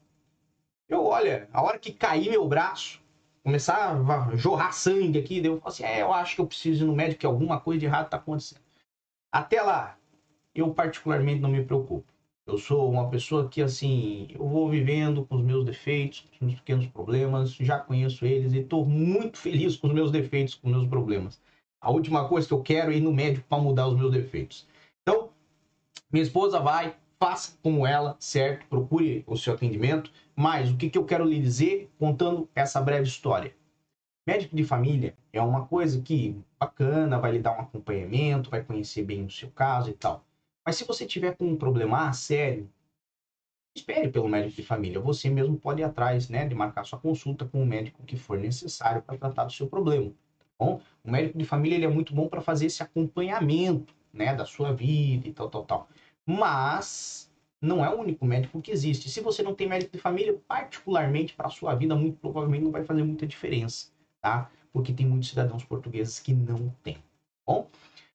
eu 0.89 1.05
olha, 1.05 1.49
a 1.53 1.63
hora 1.63 1.79
que 1.79 1.93
cair 1.93 2.29
meu 2.29 2.47
braço, 2.47 3.01
começar 3.43 3.97
a 3.97 4.37
jorrar 4.37 4.73
sangue 4.73 5.19
aqui, 5.19 5.39
eu 5.45 5.59
falo 5.59 5.69
assim, 5.69 5.85
é, 5.85 6.03
eu 6.03 6.13
acho 6.13 6.35
que 6.35 6.41
eu 6.41 6.47
preciso 6.47 6.85
ir 6.85 6.87
no 6.87 6.95
médico 6.95 7.21
que 7.21 7.27
alguma 7.27 7.61
coisa 7.61 7.81
de 7.81 7.87
errado 7.87 8.07
está 8.07 8.17
acontecendo. 8.17 8.61
Até 9.31 9.63
lá, 9.63 9.97
eu 10.55 10.75
particularmente 10.75 11.41
não 11.41 11.49
me 11.49 11.65
preocupo. 11.65 12.05
Eu 12.45 12.59
sou 12.59 12.91
uma 12.91 13.09
pessoa 13.09 13.49
que, 13.49 13.63
assim, 13.63 14.27
eu 14.35 14.47
vou 14.47 14.69
vivendo 14.69 15.25
com 15.25 15.37
os 15.37 15.43
meus 15.43 15.65
defeitos, 15.65 16.21
com 16.21 16.35
os 16.35 16.41
meus 16.41 16.55
pequenos 16.57 16.87
problemas, 16.87 17.55
já 17.55 17.79
conheço 17.79 18.27
eles 18.27 18.53
e 18.53 18.59
estou 18.59 18.85
muito 18.85 19.39
feliz 19.39 19.77
com 19.77 19.87
os 19.87 19.95
meus 19.95 20.11
defeitos, 20.11 20.57
com 20.57 20.67
os 20.67 20.75
meus 20.75 20.89
problemas. 20.89 21.41
A 21.81 21.91
última 21.91 22.29
coisa 22.29 22.47
que 22.47 22.53
eu 22.53 22.61
quero 22.61 22.93
é 22.93 22.97
ir 22.97 23.01
no 23.01 23.13
médico 23.13 23.47
para 23.49 23.63
mudar 23.63 23.87
os 23.87 23.95
meus 23.95 24.11
defeitos. 24.11 24.67
Minha 26.13 26.23
esposa 26.23 26.61
vai, 26.61 26.95
faça 27.19 27.57
como 27.63 27.87
ela, 27.87 28.17
certo? 28.21 28.67
Procure 28.67 29.25
o 29.27 29.37
seu 29.37 29.55
atendimento. 29.55 30.11
Mas 30.37 30.71
o 30.71 30.77
que, 30.77 30.91
que 30.91 30.99
eu 30.99 31.05
quero 31.07 31.25
lhe 31.25 31.41
dizer 31.41 31.91
contando 31.99 32.49
essa 32.55 32.81
breve 32.81 33.07
história? 33.07 33.55
Médico 34.27 34.55
de 34.57 34.65
família 34.65 35.17
é 35.33 35.41
uma 35.43 35.67
coisa 35.67 36.01
que 36.03 36.37
bacana, 36.61 37.19
vai 37.19 37.33
lhe 37.33 37.39
dar 37.41 37.57
um 37.57 37.61
acompanhamento, 37.61 38.51
vai 38.51 38.63
conhecer 38.65 39.03
bem 39.03 39.25
o 39.25 39.31
seu 39.31 39.51
caso 39.51 39.91
e 39.91 39.95
tal. 39.95 40.25
Mas 40.67 40.77
se 40.77 40.85
você 40.85 41.07
tiver 41.07 41.35
com 41.37 41.47
um 41.47 41.57
problema 41.57 42.13
sério, 42.13 42.71
espere 43.75 44.09
pelo 44.09 44.29
médico 44.29 44.57
de 44.57 44.63
família. 44.63 45.01
Você 45.01 45.29
mesmo 45.31 45.57
pode 45.59 45.81
ir 45.81 45.85
atrás, 45.85 46.29
né, 46.29 46.45
de 46.47 46.55
marcar 46.55 46.85
sua 46.85 46.99
consulta 46.99 47.45
com 47.45 47.63
o 47.63 47.67
médico 47.67 48.03
que 48.05 48.17
for 48.17 48.39
necessário 48.39 49.03
para 49.03 49.17
tratar 49.17 49.45
do 49.45 49.53
seu 49.53 49.67
problema. 49.67 50.11
Tá 50.11 50.47
bom? 50.59 50.81
O 51.05 51.11
médico 51.11 51.39
de 51.39 51.45
família 51.45 51.77
ele 51.77 51.85
é 51.85 51.89
muito 51.89 52.15
bom 52.15 52.29
para 52.29 52.41
fazer 52.41 52.67
esse 52.67 52.83
acompanhamento, 52.83 53.95
né, 54.13 54.35
da 54.35 54.45
sua 54.45 54.73
vida 54.73 55.27
e 55.27 55.33
tal, 55.33 55.49
tal, 55.49 55.65
tal. 55.65 55.89
Mas 56.27 57.31
não 57.61 57.85
é 57.85 57.89
o 57.89 57.99
único 57.99 58.25
médico 58.25 58.61
que 58.61 58.73
existe. 58.73 59.09
Se 59.09 59.21
você 59.21 59.43
não 59.43 59.55
tem 59.55 59.69
médico 59.69 59.93
de 59.93 60.03
família, 60.03 60.37
particularmente 60.49 61.35
para 61.35 61.47
a 61.47 61.51
sua 61.51 61.75
vida, 61.75 61.95
muito 61.95 62.19
provavelmente 62.19 62.65
não 62.65 62.73
vai 62.73 62.85
fazer 62.85 63.05
muita 63.05 63.27
diferença, 63.27 63.89
tá? 64.21 64.51
Porque 64.73 64.93
tem 64.93 65.07
muitos 65.07 65.29
cidadãos 65.29 65.65
portugueses 65.65 66.19
que 66.19 66.35
não 66.35 66.75
têm. 66.83 66.95
Tá 66.95 67.01
bom, 67.47 67.69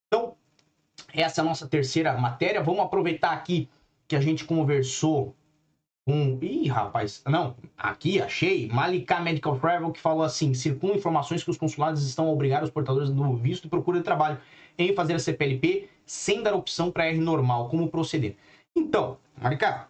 então 0.07 0.35
essa 1.13 1.39
é 1.39 1.43
a 1.43 1.45
nossa 1.45 1.67
terceira 1.67 2.17
matéria. 2.17 2.61
Vamos 2.61 2.81
aproveitar 2.81 3.31
aqui 3.31 3.69
que 4.07 4.15
a 4.15 4.21
gente 4.21 4.43
conversou 4.43 5.35
com. 6.07 6.39
Ih, 6.41 6.69
rapaz, 6.69 7.21
não, 7.27 7.53
aqui 7.77 8.21
achei. 8.21 8.69
Malika 8.69 9.19
Medical 9.19 9.59
Travel 9.59 9.91
que 9.91 9.99
falou 9.99 10.23
assim: 10.23 10.53
circulam 10.53 10.95
informações 10.95 11.43
que 11.43 11.49
os 11.49 11.57
consulados 11.57 12.07
estão 12.07 12.27
a 12.27 12.31
obrigar 12.31 12.63
os 12.63 12.69
portadores 12.69 13.09
do 13.09 13.35
visto 13.35 13.65
e 13.65 13.69
procura 13.69 13.97
de 13.97 14.05
trabalho 14.05 14.39
em 14.77 14.95
fazer 14.95 15.15
a 15.15 15.19
CPLP 15.19 15.89
sem 16.05 16.41
dar 16.41 16.55
opção 16.55 16.89
para 16.89 17.07
R 17.07 17.19
normal, 17.19 17.67
como 17.67 17.89
proceder. 17.89 18.37
Então, 18.73 19.17
Marica, 19.35 19.89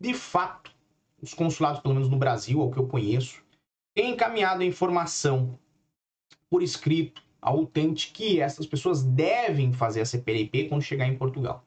de 0.00 0.14
fato, 0.14 0.72
os 1.20 1.34
consulados, 1.34 1.80
pelo 1.80 1.92
menos 1.92 2.08
no 2.08 2.16
Brasil, 2.16 2.62
ao 2.62 2.70
que 2.70 2.78
eu 2.78 2.86
conheço, 2.86 3.42
têm 3.94 4.12
encaminhado 4.12 4.62
a 4.62 4.66
informação 4.66 5.58
por 6.48 6.62
escrito 6.62 7.22
ao 7.42 7.58
utente 7.60 8.12
que 8.12 8.40
essas 8.40 8.66
pessoas 8.66 9.02
devem 9.02 9.74
fazer 9.74 10.00
a 10.00 10.06
CPLP 10.06 10.68
quando 10.70 10.80
chegar 10.80 11.06
em 11.06 11.18
Portugal. 11.18 11.62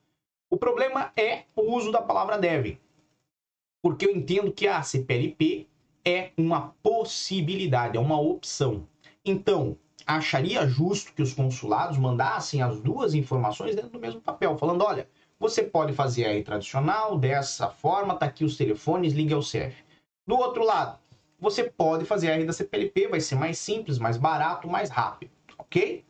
O 0.49 0.57
problema 0.57 1.11
é 1.15 1.43
o 1.55 1.75
uso 1.75 1.91
da 1.91 2.01
palavra 2.01 2.39
devem, 2.39 2.79
porque 3.81 4.05
eu 4.05 4.15
entendo 4.15 4.51
que 4.51 4.67
a 4.67 4.81
CPLP 4.81 5.67
é 6.05 6.31
uma 6.37 6.73
possibilidade, 6.81 7.97
é 7.97 7.99
uma 7.99 8.19
opção. 8.19 8.87
Então, 9.25 9.77
acharia 10.05 10.67
justo 10.67 11.13
que 11.13 11.21
os 11.21 11.33
consulados 11.33 11.97
mandassem 11.97 12.61
as 12.61 12.79
duas 12.79 13.13
informações 13.13 13.75
dentro 13.75 13.91
do 13.91 13.99
mesmo 13.99 14.21
papel, 14.21 14.57
falando: 14.57 14.83
olha, 14.83 15.07
você 15.39 15.63
pode 15.63 15.93
fazer 15.93 16.25
aí 16.25 16.43
tradicional, 16.43 17.17
dessa 17.17 17.69
forma, 17.69 18.15
tá 18.15 18.25
aqui 18.25 18.43
os 18.43 18.57
telefones, 18.57 19.13
ligue 19.13 19.33
ao 19.33 19.41
CEF. 19.41 19.83
Do 20.25 20.37
outro 20.37 20.63
lado, 20.63 20.97
você 21.39 21.63
pode 21.63 22.05
fazer 22.05 22.31
a 22.31 22.45
da 22.45 22.53
CPLP, 22.53 23.07
vai 23.07 23.19
ser 23.19 23.35
mais 23.35 23.59
simples, 23.59 23.99
mais 23.99 24.17
barato, 24.17 24.67
mais 24.67 24.89
rápido, 24.89 25.31
ok? 25.57 26.03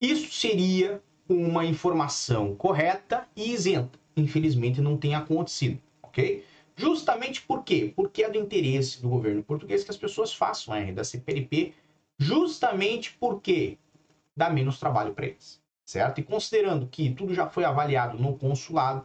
Isso 0.00 0.32
seria 0.32 1.02
uma 1.28 1.64
informação 1.64 2.54
correta 2.56 3.28
e 3.36 3.52
isenta. 3.52 3.98
Infelizmente 4.16 4.80
não 4.80 4.96
tem 4.96 5.14
acontecido, 5.14 5.80
ok? 6.02 6.44
Justamente 6.80 7.42
por 7.42 7.62
quê? 7.62 7.92
Porque 7.94 8.22
é 8.22 8.30
do 8.30 8.38
interesse 8.38 9.02
do 9.02 9.10
governo 9.10 9.44
português 9.44 9.84
que 9.84 9.90
as 9.90 9.98
pessoas 9.98 10.32
façam 10.32 10.72
a 10.72 10.90
da 10.90 11.04
CPLP 11.04 11.74
justamente 12.18 13.12
porque 13.20 13.76
dá 14.34 14.48
menos 14.48 14.80
trabalho 14.80 15.12
para 15.12 15.26
eles, 15.26 15.62
certo? 15.84 16.20
E 16.20 16.22
considerando 16.22 16.86
que 16.86 17.10
tudo 17.10 17.34
já 17.34 17.46
foi 17.46 17.64
avaliado 17.64 18.18
no 18.18 18.34
consulado 18.34 19.04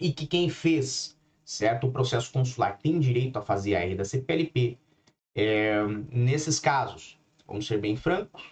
e 0.00 0.12
que 0.12 0.26
quem 0.26 0.50
fez, 0.50 1.16
certo, 1.44 1.86
o 1.86 1.92
processo 1.92 2.32
consular 2.32 2.76
tem 2.78 2.98
direito 2.98 3.38
a 3.38 3.42
fazer 3.42 3.76
a 3.76 3.80
R 3.80 3.94
da 3.94 4.04
CPLP, 4.04 4.76
é, 5.36 5.80
nesses 6.10 6.58
casos, 6.58 7.16
vamos 7.46 7.64
ser 7.64 7.78
bem 7.78 7.94
francos, 7.94 8.42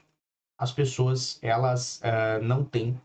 as 0.56 0.70
pessoas 0.70 1.40
elas 1.42 2.00
uh, 2.00 2.40
não 2.44 2.62
têm 2.64 3.00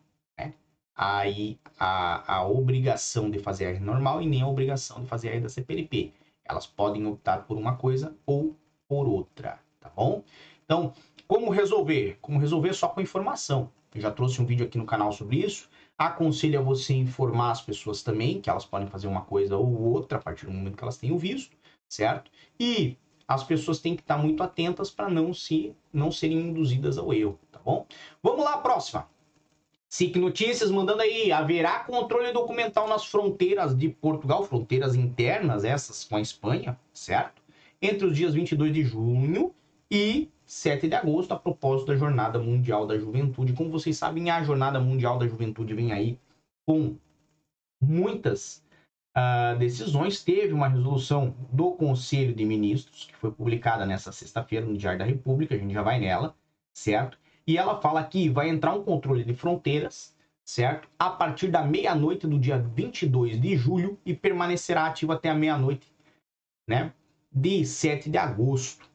aí 1.02 1.58
a, 1.80 2.36
a 2.36 2.48
obrigação 2.48 3.32
de 3.32 3.40
fazer 3.40 3.76
a 3.76 3.80
normal 3.80 4.22
e 4.22 4.28
nem 4.28 4.44
a 4.44 4.48
obrigação 4.48 5.02
de 5.02 5.08
fazer 5.08 5.36
a 5.36 5.40
da 5.40 5.50
CPLP. 5.50 6.14
Elas 6.46 6.68
podem 6.68 7.08
optar 7.08 7.48
por 7.48 7.58
uma 7.58 7.76
coisa 7.76 8.16
ou 8.24 8.56
por 8.88 9.08
outra, 9.08 9.58
tá 9.80 9.90
bom? 9.90 10.24
Então, 10.64 10.94
como 11.28 11.50
resolver? 11.50 12.20
Como 12.22 12.38
resolver 12.38 12.72
só 12.76 12.88
com 12.88 13.02
informação. 13.02 13.72
Eu 13.96 14.00
já 14.00 14.12
trouxe 14.12 14.40
um 14.40 14.46
vídeo 14.46 14.64
aqui 14.64 14.78
no 14.78 14.86
canal 14.86 15.12
sobre 15.12 15.38
isso. 15.38 15.68
Aconselho 15.98 16.60
a 16.60 16.64
você 16.64 16.94
informar 16.94 17.50
as 17.50 17.64
pessoas 17.64 18.04
também, 18.04 18.40
que 18.40 18.50
elas 18.50 18.66
podem 18.66 18.88
fazer 18.88 19.08
uma 19.08 19.22
coisa 19.22 19.58
ou 19.58 19.82
outra 19.82 20.20
a 20.20 20.22
partir 20.22 20.46
do 20.46 20.52
momento 20.52 20.78
que 20.78 20.84
elas 20.84 20.98
tenham 20.98 21.18
visto, 21.18 21.58
certo? 21.90 22.30
E 22.60 22.96
as 23.28 23.44
pessoas 23.44 23.80
têm 23.80 23.96
que 23.96 24.04
estar 24.04 24.18
muito 24.18 24.44
atentas 24.44 24.92
para 24.92 25.10
não 25.10 25.34
se 25.34 25.76
não 25.92 26.12
serem 26.12 26.50
induzidas 26.50 27.00
ao 27.00 27.12
erro, 27.12 27.40
tá 27.52 27.60
bom? 27.66 27.88
Vamos 28.22 28.46
lá, 28.46 28.60
próxima. 28.60 29.10
SIC 29.92 30.16
Notícias 30.16 30.72
mandando 30.72 31.02
aí, 31.02 31.34
haverá 31.34 31.80
controle 31.84 32.32
documental 32.32 32.88
nas 32.88 33.06
fronteiras 33.06 33.78
de 33.78 33.90
Portugal, 33.90 34.46
fronteiras 34.46 34.96
internas, 34.96 35.66
essas 35.66 36.06
com 36.06 36.16
a 36.16 36.22
Espanha, 36.22 36.80
certo? 36.94 37.42
Entre 37.82 38.06
os 38.06 38.16
dias 38.16 38.34
22 38.34 38.74
de 38.74 38.84
junho 38.86 39.54
e 39.92 40.30
7 40.46 40.88
de 40.88 40.96
agosto, 40.96 41.34
a 41.34 41.40
propósito 41.40 41.88
da 41.88 41.98
Jornada 41.98 42.40
Mundial 42.40 42.88
da 42.88 42.98
Juventude. 42.98 43.52
Como 43.52 43.70
vocês 43.70 43.98
sabem, 43.98 44.30
a 44.30 44.42
Jornada 44.42 44.80
Mundial 44.80 45.20
da 45.20 45.28
Juventude 45.28 45.74
vem 45.74 45.92
aí 45.92 46.18
com 46.66 46.96
muitas 47.82 48.64
uh, 49.18 49.60
decisões. 49.60 50.24
Teve 50.24 50.54
uma 50.54 50.70
resolução 50.70 51.36
do 51.52 51.72
Conselho 51.72 52.34
de 52.34 52.46
Ministros, 52.46 53.06
que 53.06 53.16
foi 53.18 53.32
publicada 53.32 53.86
nessa 53.86 54.14
sexta-feira 54.14 54.66
no 54.66 54.78
Diário 54.78 55.00
da 55.00 55.06
República, 55.06 55.54
a 55.54 55.58
gente 55.58 55.74
já 55.74 55.82
vai 55.82 56.00
nela, 56.00 56.34
certo? 56.74 57.18
E 57.46 57.58
ela 57.58 57.82
fala 57.82 58.04
que 58.04 58.30
vai 58.30 58.50
entrar 58.50 58.74
um 58.74 58.84
controle 58.84 59.24
de 59.24 59.34
fronteiras, 59.34 60.16
certo? 60.44 60.88
A 60.98 61.10
partir 61.10 61.48
da 61.48 61.64
meia-noite 61.64 62.28
do 62.28 62.40
dia 62.40 62.58
22 62.58 63.40
de 63.40 63.56
julho 63.56 64.00
e 64.06 64.14
permanecerá 64.14 64.86
ativo 64.86 65.12
até 65.12 65.30
a 65.30 65.36
meia-noite, 65.36 65.92
né? 66.68 66.94
De 67.32 67.66
7 67.66 68.10
de 68.10 68.18
agosto 68.18 68.92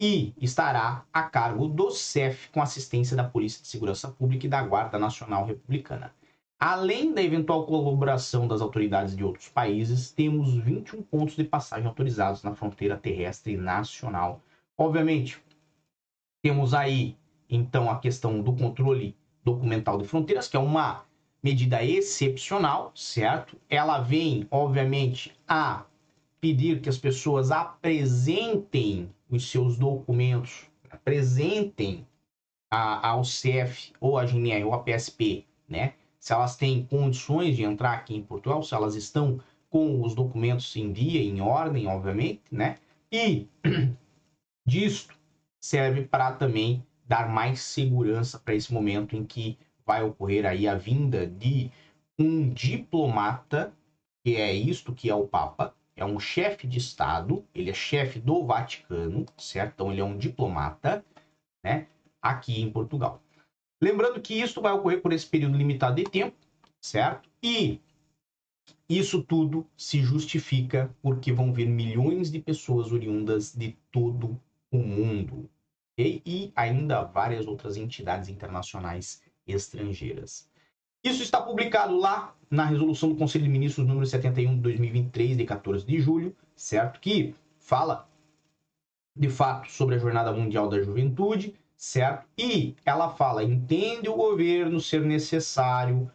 e 0.00 0.34
estará 0.40 1.04
a 1.12 1.22
cargo 1.22 1.66
do 1.66 1.90
CEF 1.90 2.50
com 2.50 2.60
assistência 2.60 3.16
da 3.16 3.24
Polícia 3.24 3.62
de 3.62 3.68
Segurança 3.68 4.08
Pública 4.08 4.46
e 4.46 4.48
da 4.48 4.62
Guarda 4.62 4.98
Nacional 4.98 5.46
Republicana. 5.46 6.12
Além 6.58 7.12
da 7.12 7.22
eventual 7.22 7.66
colaboração 7.66 8.48
das 8.48 8.62
autoridades 8.62 9.14
de 9.14 9.22
outros 9.22 9.48
países, 9.48 10.10
temos 10.10 10.54
21 10.54 11.02
pontos 11.02 11.36
de 11.36 11.44
passagem 11.44 11.86
autorizados 11.86 12.42
na 12.42 12.54
fronteira 12.54 12.96
terrestre 12.96 13.56
nacional. 13.56 14.40
Obviamente, 14.76 15.42
temos 16.42 16.72
aí 16.72 17.16
então 17.48 17.90
a 17.90 17.98
questão 17.98 18.40
do 18.40 18.52
controle 18.52 19.16
documental 19.44 19.98
de 19.98 20.06
fronteiras, 20.06 20.48
que 20.48 20.56
é 20.56 20.60
uma 20.60 21.04
medida 21.42 21.84
excepcional, 21.84 22.90
certo? 22.94 23.56
Ela 23.68 24.00
vem, 24.00 24.46
obviamente, 24.50 25.32
a 25.46 25.84
pedir 26.40 26.80
que 26.80 26.88
as 26.88 26.98
pessoas 26.98 27.50
apresentem 27.50 29.10
os 29.30 29.48
seus 29.50 29.76
documentos, 29.78 30.66
apresentem 30.90 32.06
a, 32.70 33.08
ao 33.08 33.22
ou 34.00 34.18
a 34.18 34.26
GNR 34.26 34.64
ou 34.64 34.74
a 34.74 34.82
PSP, 34.82 35.44
né? 35.68 35.94
Se 36.18 36.32
elas 36.32 36.56
têm 36.56 36.84
condições 36.84 37.56
de 37.56 37.62
entrar 37.62 37.92
aqui 37.92 38.16
em 38.16 38.22
Portugal, 38.22 38.62
se 38.62 38.74
elas 38.74 38.96
estão 38.96 39.40
com 39.70 40.02
os 40.02 40.14
documentos 40.14 40.74
em 40.76 40.92
dia, 40.92 41.20
em 41.20 41.40
ordem, 41.40 41.86
obviamente, 41.86 42.42
né? 42.50 42.78
E 43.12 43.46
disto 44.66 45.16
serve 45.60 46.02
para 46.02 46.32
também 46.32 46.84
dar 47.06 47.28
mais 47.28 47.60
segurança 47.60 48.38
para 48.38 48.54
esse 48.54 48.72
momento 48.72 49.16
em 49.16 49.24
que 49.24 49.58
vai 49.84 50.02
ocorrer 50.02 50.44
aí 50.44 50.66
a 50.66 50.74
vinda 50.74 51.26
de 51.26 51.70
um 52.18 52.48
diplomata, 52.48 53.72
que 54.24 54.36
é 54.36 54.52
isto 54.52 54.92
que 54.92 55.08
é 55.08 55.14
o 55.14 55.26
Papa, 55.26 55.74
é 55.94 56.04
um 56.04 56.18
chefe 56.18 56.66
de 56.66 56.78
Estado, 56.78 57.44
ele 57.54 57.70
é 57.70 57.74
chefe 57.74 58.18
do 58.18 58.44
Vaticano, 58.44 59.24
certo? 59.38 59.74
Então 59.74 59.92
ele 59.92 60.00
é 60.00 60.04
um 60.04 60.16
diplomata, 60.16 61.04
né? 61.64 61.86
Aqui 62.20 62.60
em 62.60 62.70
Portugal. 62.70 63.22
Lembrando 63.80 64.20
que 64.20 64.34
isso 64.34 64.60
vai 64.60 64.72
ocorrer 64.72 65.00
por 65.00 65.12
esse 65.12 65.26
período 65.26 65.56
limitado 65.56 65.96
de 65.96 66.04
tempo, 66.04 66.36
certo? 66.80 67.28
E 67.42 67.80
isso 68.88 69.22
tudo 69.22 69.66
se 69.76 70.00
justifica 70.00 70.94
porque 71.02 71.32
vão 71.32 71.52
vir 71.52 71.66
milhões 71.66 72.30
de 72.30 72.40
pessoas 72.40 72.92
oriundas 72.92 73.54
de 73.54 73.76
todo 73.90 74.40
o 74.70 74.78
mundo. 74.78 75.48
E 75.98 76.52
ainda 76.54 77.02
várias 77.04 77.46
outras 77.46 77.76
entidades 77.76 78.28
internacionais 78.28 79.22
estrangeiras. 79.46 80.50
Isso 81.02 81.22
está 81.22 81.40
publicado 81.40 81.96
lá 81.96 82.34
na 82.50 82.64
resolução 82.64 83.08
do 83.08 83.16
Conselho 83.16 83.44
de 83.44 83.50
Ministros 83.50 83.86
número 83.86 84.06
71 84.06 84.56
de 84.56 84.60
2023, 84.60 85.36
de 85.36 85.44
14 85.44 85.86
de 85.86 86.00
julho, 86.00 86.36
certo? 86.54 87.00
Que 87.00 87.34
fala 87.58 88.08
de 89.16 89.30
fato 89.30 89.70
sobre 89.70 89.94
a 89.94 89.98
Jornada 89.98 90.32
Mundial 90.32 90.68
da 90.68 90.82
Juventude, 90.82 91.54
certo? 91.76 92.26
E 92.36 92.74
ela 92.84 93.08
fala: 93.08 93.44
entende 93.44 94.08
o 94.08 94.16
governo 94.16 94.80
ser 94.80 95.00
necessário, 95.00 96.10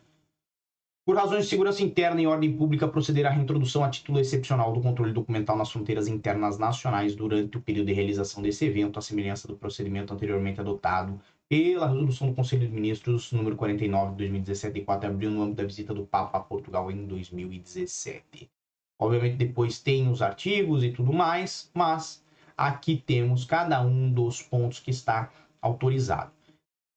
por 1.11 1.17
razões 1.17 1.43
de 1.43 1.49
segurança 1.49 1.83
interna 1.83 2.21
e 2.21 2.25
ordem 2.25 2.55
pública, 2.55 2.87
proceder 2.87 3.25
à 3.25 3.29
reintrodução 3.29 3.83
a 3.83 3.89
título 3.89 4.17
excepcional 4.17 4.71
do 4.71 4.79
controle 4.79 5.11
documental 5.11 5.57
nas 5.57 5.69
fronteiras 5.69 6.07
internas 6.07 6.57
nacionais 6.57 7.13
durante 7.13 7.57
o 7.57 7.61
período 7.61 7.87
de 7.87 7.93
realização 7.93 8.41
desse 8.41 8.63
evento, 8.63 8.97
à 8.97 9.01
semelhança 9.01 9.45
do 9.45 9.57
procedimento 9.57 10.13
anteriormente 10.13 10.61
adotado 10.61 11.19
pela 11.49 11.85
resolução 11.85 12.29
do 12.29 12.33
Conselho 12.33 12.65
de 12.65 12.73
Ministros 12.73 13.29
número 13.33 13.57
49 13.57 14.11
de 14.11 14.17
2017, 14.19 14.73
de 14.73 14.85
4 14.85 15.09
de 15.09 15.13
abril, 15.13 15.31
no 15.31 15.41
âmbito 15.41 15.57
da 15.57 15.67
visita 15.67 15.93
do 15.93 16.05
Papa 16.05 16.37
a 16.37 16.41
Portugal 16.41 16.89
em 16.89 17.05
2017. 17.05 18.49
Obviamente 18.97 19.35
depois 19.35 19.79
tem 19.79 20.09
os 20.09 20.21
artigos 20.21 20.81
e 20.81 20.93
tudo 20.93 21.11
mais, 21.11 21.69
mas 21.73 22.23
aqui 22.55 22.95
temos 23.05 23.43
cada 23.43 23.81
um 23.81 24.09
dos 24.09 24.41
pontos 24.41 24.79
que 24.79 24.91
está 24.91 25.29
autorizado. 25.61 26.31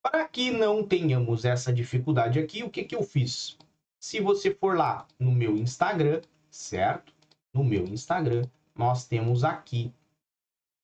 Para 0.01 0.25
que 0.29 0.53
não 0.53 0.85
tenhamos 0.87 1.45
essa 1.45 1.73
dificuldade 1.73 2.39
aqui, 2.39 2.63
o 2.63 2.71
que, 2.71 2.85
que 2.85 2.95
eu 2.95 3.03
fiz? 3.03 3.59
Se 4.07 4.21
você 4.21 4.55
for 4.55 4.77
lá 4.77 5.09
no 5.19 5.33
meu 5.33 5.57
Instagram, 5.57 6.21
certo? 6.51 7.11
No 7.55 7.65
meu 7.65 7.87
Instagram, 7.87 8.43
nós 8.77 9.07
temos 9.07 9.43
aqui 9.43 9.91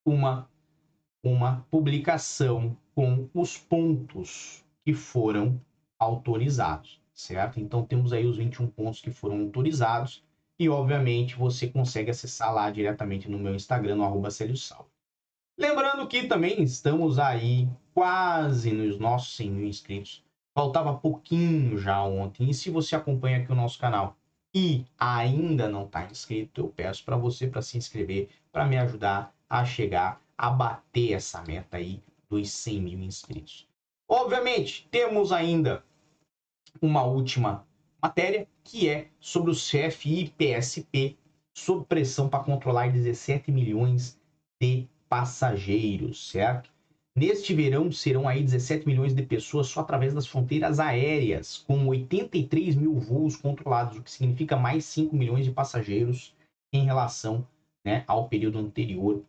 uma, 0.07 0.49
uma 1.23 1.67
publicação 1.71 2.75
com 2.95 3.29
os 3.35 3.59
pontos 3.59 4.65
que 4.83 4.95
foram 4.95 5.61
autorizados, 5.99 6.99
certo? 7.13 7.61
Então 7.61 7.85
temos 7.85 8.15
aí 8.15 8.25
os 8.25 8.39
21 8.39 8.69
pontos 8.69 9.03
que 9.03 9.11
foram 9.11 9.43
autorizados 9.43 10.25
e 10.59 10.71
obviamente 10.71 11.37
você 11.37 11.69
consegue 11.69 12.11
acessar 12.11 12.55
lá 12.55 12.71
diretamente 12.71 13.31
no 13.31 13.39
meu 13.39 13.55
Instagram, 13.55 13.97
no 13.97 14.05
arroba 14.05 14.31
Lembrando 15.59 16.09
que 16.09 16.27
também 16.27 16.63
estamos 16.63 17.19
aí 17.19 17.69
quase 17.93 18.73
nos 18.73 18.99
nossos 18.99 19.37
100 19.37 19.51
mil 19.51 19.69
inscritos. 19.69 20.25
Faltava 20.55 20.97
pouquinho 20.97 21.79
já 21.79 22.03
ontem. 22.03 22.51
E 22.51 22.55
se 22.55 22.71
você 22.71 22.97
acompanha 22.97 23.39
aqui 23.39 23.53
o 23.53 23.55
nosso 23.57 23.79
canal, 23.79 24.17
e 24.55 24.85
ainda 24.99 25.69
não 25.69 25.85
está 25.85 26.05
inscrito, 26.07 26.61
eu 26.61 26.69
peço 26.69 27.05
para 27.05 27.17
você 27.17 27.47
para 27.47 27.63
se 27.63 27.79
inscrever, 27.79 28.29
para 28.51 28.67
me 28.67 28.77
ajudar 28.79 29.33
a 29.49 29.65
chegar 29.65 30.21
a 30.37 30.51
bater 30.51 31.13
essa 31.13 31.43
meta 31.43 31.77
aí 31.77 32.03
dos 32.29 32.51
100 32.51 32.81
mil 32.81 33.01
inscritos. 33.01 33.69
Obviamente, 34.09 34.89
temos 34.91 35.31
ainda 35.31 35.85
uma 36.81 37.05
última 37.05 37.67
matéria, 38.03 38.49
que 38.65 38.89
é 38.89 39.09
sobre 39.21 39.51
o 39.51 39.55
CFI 39.55 40.35
PSP, 40.37 41.17
sob 41.55 41.85
pressão 41.87 42.29
para 42.29 42.43
controlar 42.43 42.91
17 42.91 43.53
milhões 43.53 44.19
de 44.61 44.89
passageiros, 45.09 46.31
certo? 46.31 46.70
Neste 47.17 47.53
verão 47.55 47.91
serão 47.91 48.29
aí 48.29 48.43
17 48.43 48.87
milhões 48.87 49.15
de 49.15 49.23
pessoas 49.23 49.67
só 49.67 49.81
através 49.81 50.15
das 50.15 50.27
fronteiras 50.27 50.79
aéreas, 50.79 51.59
com 51.67 51.87
83 51.89 52.77
mil 52.77 52.95
voos 52.99 53.35
controlados, 53.37 53.99
o 53.99 54.03
que 54.03 54.11
significa 54.11 54.57
mais 54.57 54.85
5 54.85 55.15
milhões 55.17 55.45
de 55.45 55.51
passageiros 55.51 56.35
em 56.73 56.85
relação 56.85 57.47
né, 57.85 58.05
ao 58.07 58.29
período 58.29 58.59
anterior. 58.59 59.25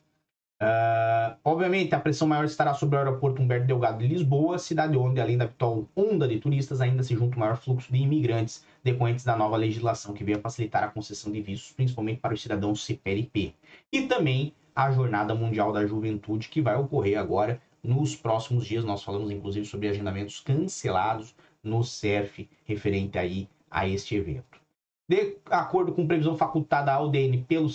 Uh, 0.62 1.36
obviamente, 1.44 1.96
a 1.96 2.00
pressão 2.00 2.28
maior 2.28 2.46
estará 2.46 2.76
sobre 2.76 2.96
o 2.96 3.00
aeroporto 3.00 3.42
Humberto 3.42 3.66
Delgado 3.66 3.98
de 3.98 4.08
Lisboa, 4.08 4.60
cidade 4.60 4.96
onde, 4.96 5.20
além 5.20 5.36
da 5.36 5.46
habitual 5.46 5.90
onda 5.96 6.28
de 6.28 6.40
turistas, 6.40 6.82
ainda 6.82 7.02
se 7.02 7.16
junta 7.16 7.36
o 7.36 7.40
maior 7.40 7.58
fluxo 7.58 7.92
de 7.92 7.98
imigrantes 7.98 8.64
decorrentes 8.84 9.26
da 9.26 9.36
nova 9.36 9.58
legislação 9.58 10.14
que 10.14 10.24
veio 10.24 10.38
a 10.38 10.42
facilitar 10.42 10.84
a 10.84 10.90
concessão 10.90 11.32
de 11.32 11.42
vistos, 11.42 11.72
principalmente 11.72 12.20
para 12.20 12.36
os 12.36 12.42
cidadãos 12.44 12.86
CPLP. 12.86 13.56
E 13.92 14.04
também 14.04 14.54
a 14.76 14.92
Jornada 14.92 15.34
Mundial 15.34 15.74
da 15.74 15.84
Juventude, 15.84 16.48
que 16.48 16.62
vai 16.62 16.76
ocorrer 16.76 17.18
agora 17.18 17.60
nos 17.84 18.16
próximos 18.16 18.66
dias. 18.66 18.84
Nós 18.84 19.04
falamos 19.04 19.32
inclusive 19.32 19.66
sobre 19.66 19.88
agendamentos 19.88 20.40
cancelados 20.40 21.36
no 21.64 21.84
CERF 21.84 22.50
referente 22.66 23.18
aí 23.18 23.48
a 23.70 23.88
este 23.88 24.16
evento. 24.16 24.60
De 25.08 25.38
acordo 25.50 25.92
com 25.92 26.08
previsão 26.08 26.38
facultada 26.38 26.94
à 26.94 27.02
UDN 27.02 27.44
pelo, 27.44 27.70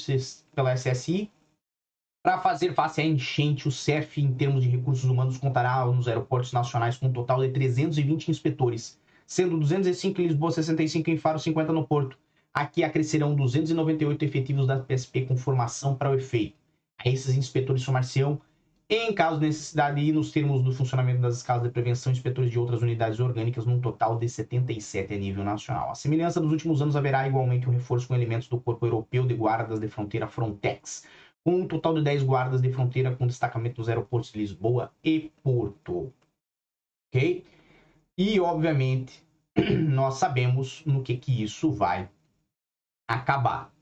pela 0.54 0.74
SSI, 0.76 1.30
para 2.22 2.38
fazer 2.38 2.74
face 2.74 3.00
à 3.00 3.04
enchente, 3.04 3.68
o 3.68 3.70
CERF, 3.70 4.20
em 4.20 4.32
termos 4.32 4.64
de 4.64 4.68
recursos 4.68 5.04
humanos, 5.04 5.38
contará 5.38 5.86
nos 5.86 6.08
aeroportos 6.08 6.52
nacionais 6.52 6.96
com 6.96 7.06
um 7.06 7.12
total 7.12 7.40
de 7.40 7.50
320 7.50 8.30
inspetores, 8.30 8.98
sendo 9.26 9.56
205 9.58 10.20
em 10.20 10.26
Lisboa, 10.26 10.50
65 10.50 11.10
em 11.10 11.16
Faro, 11.16 11.38
50 11.38 11.72
no 11.72 11.86
Porto. 11.86 12.18
Aqui 12.52 12.82
acrescerão 12.82 13.34
298 13.34 14.24
efetivos 14.24 14.66
da 14.66 14.80
PSP 14.80 15.26
com 15.26 15.36
formação 15.36 15.94
para 15.94 16.10
o 16.10 16.14
efeito. 16.14 16.56
A 16.98 17.08
esses 17.08 17.36
inspetores 17.36 17.82
somar-se-ão 17.82 18.40
em 18.88 19.12
caso 19.12 19.40
de 19.40 19.46
necessidade 19.46 20.00
e 20.00 20.12
nos 20.12 20.30
termos 20.30 20.62
do 20.62 20.72
funcionamento 20.72 21.20
das 21.20 21.38
escalas 21.38 21.64
de 21.64 21.70
prevenção, 21.70 22.12
inspetores 22.12 22.50
de 22.50 22.58
outras 22.58 22.82
unidades 22.82 23.18
orgânicas, 23.18 23.66
num 23.66 23.80
total 23.80 24.16
de 24.16 24.28
77 24.28 25.12
a 25.12 25.18
nível 25.18 25.42
nacional. 25.42 25.90
A 25.90 25.94
semelhança 25.94 26.40
dos 26.40 26.52
últimos 26.52 26.80
anos, 26.80 26.94
haverá 26.94 27.26
igualmente 27.26 27.68
um 27.68 27.72
reforço 27.72 28.06
com 28.06 28.14
elementos 28.14 28.48
do 28.48 28.60
Corpo 28.60 28.86
Europeu 28.86 29.26
de 29.26 29.34
Guardas 29.34 29.80
de 29.80 29.88
Fronteira 29.88 30.28
Frontex, 30.28 31.04
com 31.44 31.60
um 31.60 31.66
total 31.66 31.94
de 31.94 32.02
10 32.02 32.22
guardas 32.24 32.60
de 32.60 32.72
fronteira 32.72 33.14
com 33.14 33.26
destacamento 33.26 33.78
nos 33.78 33.88
aeroportos 33.88 34.32
de 34.32 34.38
Lisboa 34.38 34.92
e 35.02 35.32
Porto. 35.42 36.12
Ok? 37.08 37.44
E, 38.18 38.40
obviamente, 38.40 39.24
nós 39.88 40.14
sabemos 40.14 40.84
no 40.84 41.02
que, 41.02 41.16
que 41.16 41.42
isso 41.42 41.70
vai 41.70 42.08
acabar. 43.08 43.75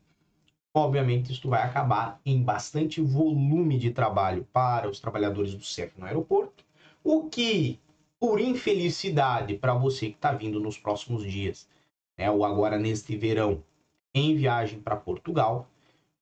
Obviamente, 0.76 1.32
isso 1.32 1.48
vai 1.48 1.62
acabar 1.62 2.20
em 2.26 2.42
bastante 2.42 3.00
volume 3.00 3.78
de 3.78 3.92
trabalho 3.92 4.44
para 4.52 4.88
os 4.90 4.98
trabalhadores 4.98 5.54
do 5.54 5.62
CEF 5.62 5.96
no 5.96 6.04
aeroporto, 6.04 6.64
o 7.04 7.28
que, 7.28 7.78
por 8.18 8.40
infelicidade 8.40 9.56
para 9.56 9.72
você 9.72 10.08
que 10.08 10.16
está 10.16 10.32
vindo 10.32 10.58
nos 10.58 10.76
próximos 10.76 11.22
dias, 11.22 11.68
né, 12.18 12.28
ou 12.28 12.44
agora 12.44 12.76
neste 12.76 13.16
verão, 13.16 13.62
em 14.12 14.34
viagem 14.34 14.80
para 14.80 14.96
Portugal, 14.96 15.68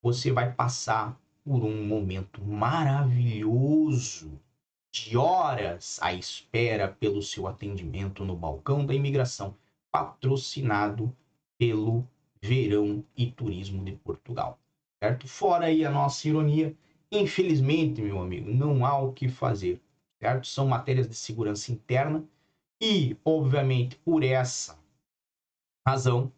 você 0.02 0.30
vai 0.30 0.52
passar 0.52 1.18
por 1.42 1.64
um 1.64 1.86
momento 1.86 2.42
maravilhoso 2.42 4.38
de 4.92 5.16
horas 5.16 5.98
à 6.02 6.12
espera 6.12 6.88
pelo 6.88 7.22
seu 7.22 7.46
atendimento 7.46 8.22
no 8.22 8.36
balcão 8.36 8.84
da 8.84 8.94
imigração, 8.94 9.56
patrocinado 9.90 11.14
pelo 11.58 12.06
verão 12.42 13.05
e 13.16 13.31
turismo 13.31 13.85
de 13.85 13.92
Portugal. 13.92 14.59
Certo? 15.02 15.28
Fora 15.28 15.66
aí 15.66 15.85
a 15.85 15.90
nossa 15.90 16.28
ironia, 16.28 16.76
infelizmente, 17.11 18.02
meu 18.02 18.20
amigo, 18.20 18.50
não 18.52 18.85
há 18.85 18.98
o 18.98 19.12
que 19.12 19.28
fazer. 19.28 19.81
Certo? 20.20 20.46
São 20.46 20.66
matérias 20.66 21.09
de 21.09 21.14
segurança 21.14 21.72
interna 21.72 22.24
e, 22.81 23.16
obviamente, 23.24 23.96
por 23.96 24.24
essa 24.24 24.78
razão, 25.87 26.33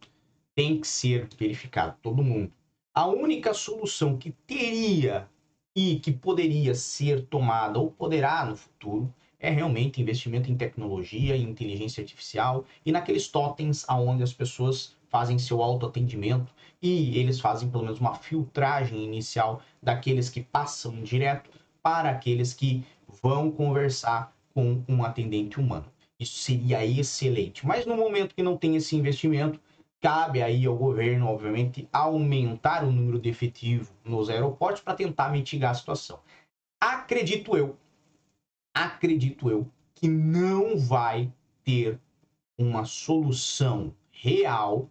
tem 0.55 0.79
que 0.79 0.87
ser 0.87 1.27
verificado 1.37 1.97
todo 2.01 2.23
mundo. 2.23 2.51
A 2.93 3.07
única 3.07 3.53
solução 3.53 4.17
que 4.17 4.31
teria 4.31 5.29
e 5.75 5.99
que 5.99 6.11
poderia 6.11 6.73
ser 6.73 7.25
tomada 7.25 7.77
ou 7.77 7.91
poderá 7.91 8.45
no 8.45 8.55
futuro 8.55 9.13
é 9.39 9.49
realmente 9.49 10.01
investimento 10.01 10.51
em 10.51 10.55
tecnologia 10.55 11.35
e 11.35 11.43
inteligência 11.43 12.01
artificial 12.01 12.65
e 12.85 12.91
naqueles 12.91 13.27
totens 13.27 13.85
aonde 13.87 14.23
as 14.23 14.33
pessoas 14.33 14.95
fazem 15.09 15.39
seu 15.39 15.61
autoatendimento 15.61 16.53
e 16.81 17.17
eles 17.17 17.39
fazem 17.39 17.69
pelo 17.69 17.83
menos 17.83 17.99
uma 17.99 18.15
filtragem 18.15 19.03
inicial 19.03 19.61
daqueles 19.81 20.29
que 20.29 20.41
passam 20.41 21.01
direto 21.03 21.49
para 21.81 22.09
aqueles 22.09 22.53
que 22.53 22.83
vão 23.21 23.49
conversar 23.51 24.35
com 24.53 24.83
um 24.87 25.03
atendente 25.03 25.59
humano. 25.59 25.85
Isso 26.19 26.37
seria 26.37 26.85
excelente. 26.85 27.65
Mas 27.65 27.85
no 27.85 27.95
momento 27.95 28.33
que 28.33 28.43
não 28.43 28.57
tem 28.57 28.75
esse 28.75 28.95
investimento, 28.95 29.59
cabe 30.01 30.41
aí 30.41 30.65
ao 30.65 30.75
governo, 30.75 31.27
obviamente, 31.27 31.87
aumentar 31.91 32.83
o 32.83 32.91
número 32.91 33.19
de 33.19 33.29
efetivo 33.29 33.93
nos 34.03 34.29
aeroportos 34.29 34.81
para 34.81 34.95
tentar 34.95 35.29
mitigar 35.29 35.71
a 35.71 35.75
situação. 35.75 36.19
Acredito 36.79 37.57
eu, 37.57 37.77
acredito 38.75 39.49
eu, 39.49 39.71
que 39.95 40.09
não 40.09 40.77
vai 40.77 41.31
ter 41.63 41.97
uma 42.57 42.83
solução 42.83 43.95
real 44.11 44.89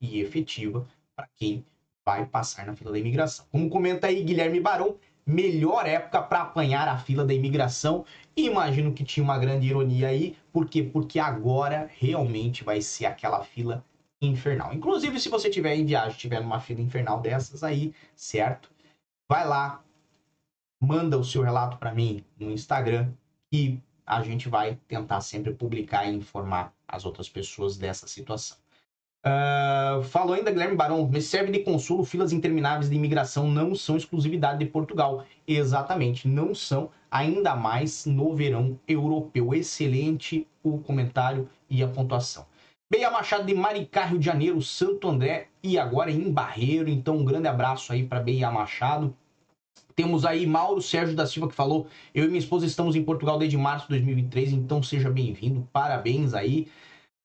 e 0.00 0.20
efetiva 0.20 0.86
para 1.16 1.28
quem 1.36 1.64
vai 2.04 2.24
passar 2.24 2.64
na 2.64 2.76
fila 2.76 2.92
da 2.92 2.98
imigração. 2.98 3.46
Como 3.50 3.68
comenta 3.68 4.06
aí 4.06 4.22
Guilherme 4.22 4.60
Barão, 4.60 4.96
melhor 5.26 5.86
época 5.86 6.22
para 6.22 6.42
apanhar 6.42 6.86
a 6.86 6.98
fila 6.98 7.24
da 7.24 7.34
imigração. 7.34 8.04
Imagino 8.36 8.92
que 8.92 9.04
tinha 9.04 9.24
uma 9.24 9.38
grande 9.38 9.66
ironia 9.66 10.08
aí, 10.08 10.36
por 10.52 10.68
quê? 10.68 10.82
Porque 10.82 11.18
agora 11.18 11.90
realmente 11.98 12.62
vai 12.62 12.80
ser 12.80 13.06
aquela 13.06 13.42
fila 13.42 13.84
infernal. 14.20 14.72
Inclusive, 14.72 15.18
se 15.18 15.28
você 15.28 15.50
tiver 15.50 15.74
em 15.74 15.84
viagem, 15.84 16.18
tiver 16.18 16.40
numa 16.40 16.60
fila 16.60 16.80
infernal 16.80 17.20
dessas 17.20 17.64
aí, 17.64 17.92
certo? 18.14 18.70
Vai 19.28 19.46
lá, 19.46 19.82
manda 20.80 21.18
o 21.18 21.24
seu 21.24 21.42
relato 21.42 21.78
para 21.78 21.94
mim 21.94 22.24
no 22.38 22.50
Instagram 22.50 23.12
e 23.54 23.78
a 24.04 24.20
gente 24.20 24.48
vai 24.48 24.76
tentar 24.88 25.20
sempre 25.20 25.54
publicar 25.54 26.04
e 26.06 26.16
informar 26.16 26.72
as 26.88 27.06
outras 27.06 27.28
pessoas 27.28 27.76
dessa 27.78 28.08
situação. 28.08 28.56
Uh, 29.24 30.02
falou 30.02 30.34
ainda 30.34 30.50
Guilherme 30.50 30.76
Barão, 30.76 31.08
me 31.08 31.22
serve 31.22 31.52
de 31.52 31.60
consolo, 31.60 32.04
filas 32.04 32.32
intermináveis 32.32 32.90
de 32.90 32.96
imigração 32.96 33.48
não 33.48 33.72
são 33.72 33.96
exclusividade 33.96 34.58
de 34.58 34.66
Portugal. 34.66 35.24
Exatamente, 35.46 36.26
não 36.26 36.52
são, 36.52 36.90
ainda 37.08 37.54
mais 37.54 38.04
no 38.04 38.34
verão 38.34 38.78
europeu. 38.88 39.54
Excelente 39.54 40.46
o 40.60 40.78
comentário 40.78 41.48
e 41.70 41.80
a 41.80 41.86
pontuação. 41.88 42.44
Beia 42.90 43.10
Machado 43.10 43.46
de 43.46 43.54
Maricá, 43.54 44.04
Rio 44.04 44.18
de 44.18 44.26
Janeiro, 44.26 44.60
Santo 44.60 45.08
André 45.08 45.46
e 45.62 45.78
agora 45.78 46.10
em 46.10 46.30
Barreiro. 46.30 46.88
Então, 46.88 47.18
um 47.18 47.24
grande 47.24 47.46
abraço 47.48 47.92
aí 47.92 48.04
para 48.04 48.20
Beia 48.20 48.50
Machado. 48.50 49.16
Temos 49.96 50.24
aí 50.24 50.46
Mauro 50.46 50.82
Sérgio 50.82 51.14
da 51.14 51.26
Silva 51.26 51.48
que 51.48 51.54
falou: 51.54 51.86
Eu 52.12 52.24
e 52.24 52.28
minha 52.28 52.38
esposa 52.38 52.66
estamos 52.66 52.96
em 52.96 53.04
Portugal 53.04 53.38
desde 53.38 53.56
março 53.56 53.86
de 53.86 53.94
2003, 53.94 54.52
então 54.52 54.82
seja 54.82 55.10
bem-vindo, 55.10 55.68
parabéns 55.72 56.34
aí. 56.34 56.66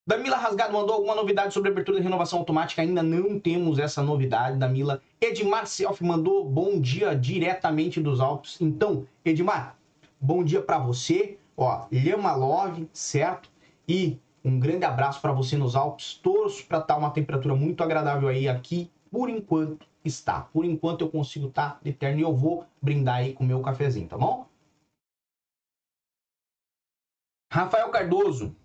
Damila 0.09 0.37
Rasgado 0.37 0.73
mandou 0.73 0.95
alguma 0.95 1.13
novidade 1.13 1.53
sobre 1.53 1.69
abertura 1.69 1.99
de 1.99 2.03
renovação 2.03 2.39
automática? 2.39 2.81
Ainda 2.81 3.03
não 3.03 3.39
temos 3.39 3.77
essa 3.77 4.01
novidade, 4.01 4.57
Damila. 4.57 5.01
Edmar 5.21 5.67
Self 5.67 6.03
mandou 6.03 6.43
bom 6.43 6.79
dia 6.79 7.13
diretamente 7.13 8.01
dos 8.01 8.19
Alpes. 8.19 8.59
Então, 8.59 9.05
Edmar, 9.23 9.77
bom 10.19 10.43
dia 10.43 10.63
para 10.63 10.79
você. 10.79 11.37
Ó, 11.55 11.85
Lhama 11.91 12.33
Love, 12.33 12.89
certo? 12.91 13.51
E 13.87 14.17
um 14.43 14.59
grande 14.59 14.85
abraço 14.85 15.21
para 15.21 15.31
você 15.31 15.55
nos 15.55 15.75
Alpes. 15.75 16.15
Torço 16.15 16.65
para 16.65 16.79
estar 16.79 16.95
tá 16.95 16.99
uma 16.99 17.11
temperatura 17.11 17.53
muito 17.53 17.83
agradável 17.83 18.29
aí 18.29 18.47
aqui. 18.47 18.89
Por 19.11 19.29
enquanto 19.29 19.85
está. 20.09 20.41
Por 20.41 20.65
enquanto 20.65 21.01
eu 21.01 21.09
consigo 21.09 21.47
estar 21.47 21.75
tá 21.75 21.79
eterno 21.85 22.19
e 22.19 22.23
eu 22.23 22.35
vou 22.35 22.65
brindar 22.81 23.17
aí 23.17 23.33
com 23.33 23.43
o 23.43 23.47
meu 23.47 23.61
cafezinho, 23.61 24.07
tá 24.07 24.17
bom? 24.17 24.47
Rafael 27.51 27.89
Cardoso, 27.89 28.55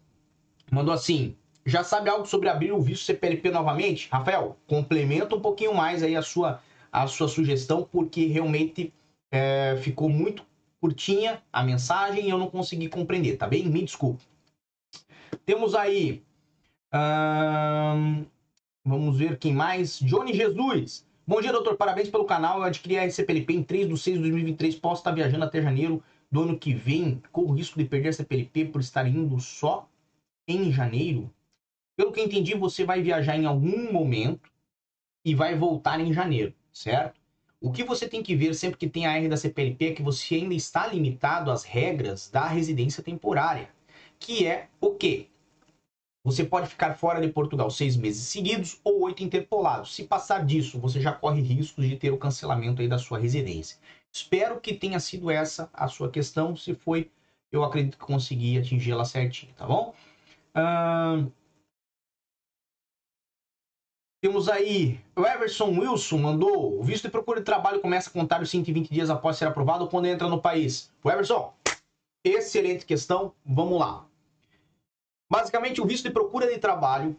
mandou 0.71 0.93
assim: 0.93 1.37
já 1.65 1.85
sabe 1.85 2.11
algo 2.11 2.27
sobre 2.27 2.49
abrir 2.49 2.73
o 2.73 2.81
visto 2.81 3.05
CPLP 3.05 3.51
novamente? 3.51 4.09
Rafael, 4.11 4.59
complementa 4.67 5.37
um 5.37 5.41
pouquinho 5.41 5.75
mais 5.75 6.03
aí 6.03 6.17
a 6.17 6.23
sua, 6.23 6.63
a 6.93 7.07
sua 7.07 7.29
sugestão, 7.29 7.89
porque 7.91 8.27
realmente 8.27 8.93
é, 9.31 9.77
ficou 9.77 10.09
muito 10.09 10.45
curtinha 10.81 11.43
a 11.53 11.63
mensagem 11.63 12.27
e 12.27 12.31
eu 12.31 12.39
não 12.39 12.51
consegui 12.51 12.89
compreender, 12.89 13.37
tá 13.37 13.47
bem? 13.47 13.67
Me 13.67 13.83
desculpe. 13.83 14.23
Temos 15.47 15.75
aí. 15.75 16.23
Hum, 16.93 18.27
Vamos 18.85 19.17
ver 19.17 19.39
quem 19.39 19.55
mais. 19.55 19.99
Johnny 19.99 20.35
Jesus. 20.35 21.07
Bom 21.27 21.41
dia, 21.41 21.51
doutor. 21.51 21.75
Parabéns 21.79 22.11
pelo 22.11 22.27
canal. 22.27 22.59
Eu 22.59 22.65
adquiri 22.65 22.99
a 22.99 23.05
RCPLP 23.05 23.55
em 23.55 23.63
3 23.63 23.89
de 23.89 23.97
6 23.97 24.17
de 24.17 24.23
2023. 24.25 24.75
Posso 24.75 25.01
estar 25.01 25.11
viajando 25.11 25.43
até 25.43 25.63
janeiro 25.63 26.03
do 26.31 26.43
ano 26.43 26.59
que 26.59 26.75
vem. 26.75 27.23
Corro 27.33 27.53
o 27.53 27.55
risco 27.55 27.79
de 27.79 27.87
perder 27.87 28.11
a 28.11 28.13
CPLP 28.13 28.67
por 28.67 28.83
estar 28.83 29.07
indo 29.07 29.41
só 29.41 29.89
em 30.47 30.71
janeiro? 30.71 31.33
Pelo 31.97 32.13
que 32.13 32.21
entendi, 32.21 32.55
você 32.55 32.85
vai 32.85 33.01
viajar 33.01 33.39
em 33.39 33.47
algum 33.47 33.91
momento 33.91 34.51
e 35.25 35.35
vai 35.35 35.57
voltar 35.57 35.99
em 35.99 36.13
janeiro, 36.13 36.53
certo? 36.71 37.19
O 37.59 37.73
que 37.73 37.83
você 37.83 38.07
tem 38.07 38.23
que 38.23 38.37
ver 38.37 38.55
sempre 38.55 38.77
que 38.77 38.87
tem 38.87 39.07
a 39.07 39.17
R 39.17 39.27
da 39.27 39.39
CPLP 39.39 39.87
é 39.87 39.93
que 39.95 40.03
você 40.03 40.35
ainda 40.35 40.53
está 40.53 40.87
limitado 40.87 41.51
às 41.51 41.65
regras 41.65 42.29
da 42.29 42.47
residência 42.47 43.03
temporária, 43.03 43.71
que 44.19 44.47
é 44.47 44.69
o 44.79 44.91
quê? 44.91 45.29
Você 46.25 46.43
pode 46.43 46.69
ficar 46.69 46.95
fora 46.95 47.21
de 47.21 47.31
Portugal 47.31 47.69
seis 47.71 47.99
meses 47.99 48.27
seguidos 48.27 48.81
ou 48.83 49.03
oito 49.03 49.23
interpolados. 49.23 49.95
Se 49.95 50.05
passar 50.05 50.43
disso, 50.45 50.81
você 50.81 50.99
já 50.99 51.13
corre 51.13 51.43
riscos 51.43 51.87
de 51.87 51.97
ter 51.97 52.11
o 52.11 52.19
cancelamento 52.19 52.81
aí 52.81 52.89
da 52.89 52.97
sua 52.97 53.19
residência. 53.19 53.79
Espero 54.11 54.59
que 54.59 54.75
tenha 54.75 54.99
sido 54.99 55.31
essa 55.31 55.69
a 55.71 55.87
sua 55.87 56.11
questão. 56.11 56.57
Se 56.57 56.73
foi, 56.73 57.11
eu 57.53 57.63
acredito 57.63 57.99
que 57.99 58.05
consegui 58.07 58.57
atingir-la 58.59 59.05
certinho, 59.05 59.53
tá 59.53 59.67
bom? 59.67 59.95
Temos 64.23 64.49
aí 64.49 64.99
o 65.15 65.27
Everson 65.27 65.79
Wilson 65.79 66.17
mandou: 66.17 66.81
o 66.81 66.83
visto 66.83 67.03
de 67.05 67.11
procura 67.11 67.41
de 67.41 67.45
trabalho 67.45 67.83
começa 67.83 68.09
a 68.09 68.13
contar 68.13 68.41
os 68.41 68.49
120 68.49 68.89
dias 68.89 69.11
após 69.11 69.37
ser 69.37 69.47
aprovado 69.47 69.89
quando 69.89 70.07
entra 70.07 70.27
no 70.27 70.41
país. 70.41 70.91
O 71.03 71.11
Everson, 71.11 71.53
excelente 72.25 72.87
questão. 72.87 73.35
Vamos 73.45 73.79
lá. 73.79 74.07
Basicamente, 75.35 75.81
o 75.81 75.85
visto 75.85 76.05
de 76.05 76.13
procura 76.13 76.47
de 76.47 76.61
trabalho 76.61 77.17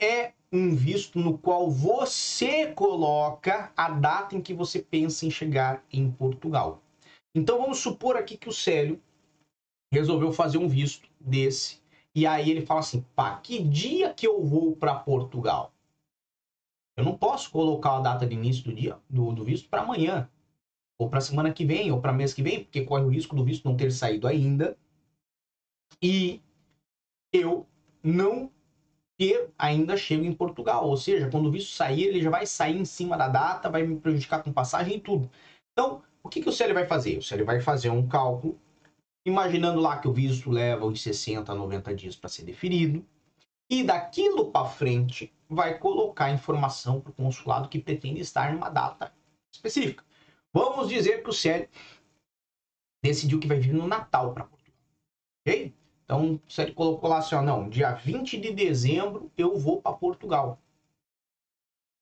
é 0.00 0.32
um 0.50 0.74
visto 0.74 1.18
no 1.18 1.36
qual 1.36 1.70
você 1.70 2.68
coloca 2.68 3.70
a 3.76 3.90
data 3.90 4.34
em 4.34 4.40
que 4.40 4.54
você 4.54 4.80
pensa 4.80 5.26
em 5.26 5.30
chegar 5.30 5.84
em 5.92 6.10
Portugal. 6.10 6.82
Então 7.34 7.58
vamos 7.58 7.80
supor 7.80 8.16
aqui 8.16 8.38
que 8.38 8.48
o 8.48 8.52
Célio 8.52 8.98
resolveu 9.92 10.32
fazer 10.32 10.56
um 10.56 10.66
visto 10.66 11.06
desse 11.20 11.82
e 12.14 12.26
aí 12.26 12.50
ele 12.50 12.64
fala 12.64 12.80
assim: 12.80 13.04
"Pá, 13.14 13.36
que 13.36 13.62
dia 13.62 14.14
que 14.14 14.26
eu 14.26 14.42
vou 14.42 14.74
para 14.74 14.94
Portugal?" 14.94 15.70
Eu 16.96 17.04
não 17.04 17.14
posso 17.14 17.50
colocar 17.50 17.98
a 17.98 18.00
data 18.00 18.26
de 18.26 18.34
início 18.34 18.64
do 18.64 18.72
dia 18.72 18.98
do, 19.10 19.34
do 19.34 19.44
visto 19.44 19.68
para 19.68 19.82
amanhã, 19.82 20.30
ou 20.98 21.10
para 21.10 21.20
semana 21.20 21.52
que 21.52 21.66
vem, 21.66 21.92
ou 21.92 22.00
para 22.00 22.10
mês 22.10 22.32
que 22.32 22.42
vem, 22.42 22.64
porque 22.64 22.86
corre 22.86 23.04
o 23.04 23.10
risco 23.10 23.36
do 23.36 23.44
visto 23.44 23.68
não 23.68 23.76
ter 23.76 23.92
saído 23.92 24.26
ainda. 24.26 24.78
E 26.02 26.40
eu 27.34 27.66
não 28.02 28.50
ter 29.18 29.50
ainda 29.58 29.96
chego 29.96 30.24
em 30.24 30.32
Portugal. 30.32 30.86
Ou 30.86 30.96
seja, 30.96 31.28
quando 31.30 31.46
o 31.46 31.50
visto 31.50 31.74
sair, 31.74 32.04
ele 32.04 32.22
já 32.22 32.30
vai 32.30 32.46
sair 32.46 32.76
em 32.76 32.84
cima 32.84 33.16
da 33.16 33.28
data, 33.28 33.70
vai 33.70 33.82
me 33.82 33.98
prejudicar 33.98 34.42
com 34.42 34.52
passagem 34.52 34.96
e 34.96 35.00
tudo. 35.00 35.30
Então, 35.72 36.02
o 36.22 36.28
que, 36.28 36.40
que 36.40 36.48
o 36.48 36.52
Célio 36.52 36.74
vai 36.74 36.86
fazer? 36.86 37.18
O 37.18 37.22
Célio 37.22 37.44
vai 37.44 37.60
fazer 37.60 37.90
um 37.90 38.06
cálculo, 38.06 38.58
imaginando 39.26 39.80
lá 39.80 39.98
que 39.98 40.08
o 40.08 40.12
visto 40.12 40.50
leva 40.50 40.86
uns 40.86 41.02
60 41.02 41.50
a 41.50 41.54
90 41.54 41.94
dias 41.94 42.16
para 42.16 42.30
ser 42.30 42.44
deferido, 42.44 43.04
e 43.70 43.82
daquilo 43.82 44.50
para 44.50 44.66
frente 44.66 45.32
vai 45.48 45.78
colocar 45.78 46.30
informação 46.30 47.00
para 47.00 47.10
o 47.10 47.14
consulado 47.14 47.68
que 47.68 47.78
pretende 47.78 48.20
estar 48.20 48.52
numa 48.52 48.68
data 48.68 49.12
específica. 49.52 50.04
Vamos 50.52 50.88
dizer 50.88 51.22
que 51.22 51.30
o 51.30 51.32
Célio 51.32 51.68
decidiu 53.02 53.40
que 53.40 53.48
vai 53.48 53.58
vir 53.58 53.72
no 53.72 53.86
Natal 53.86 54.32
para 54.32 54.44
Portugal. 54.44 54.80
Ok? 55.46 55.74
Então, 56.04 56.40
se 56.46 56.62
ele 56.62 56.72
colocou 56.72 57.08
lá 57.08 57.18
assim, 57.18 57.34
ó, 57.34 57.42
não, 57.42 57.68
dia 57.68 57.92
20 57.92 58.38
de 58.38 58.52
dezembro 58.52 59.30
eu 59.36 59.56
vou 59.56 59.80
para 59.80 59.96
Portugal. 59.96 60.58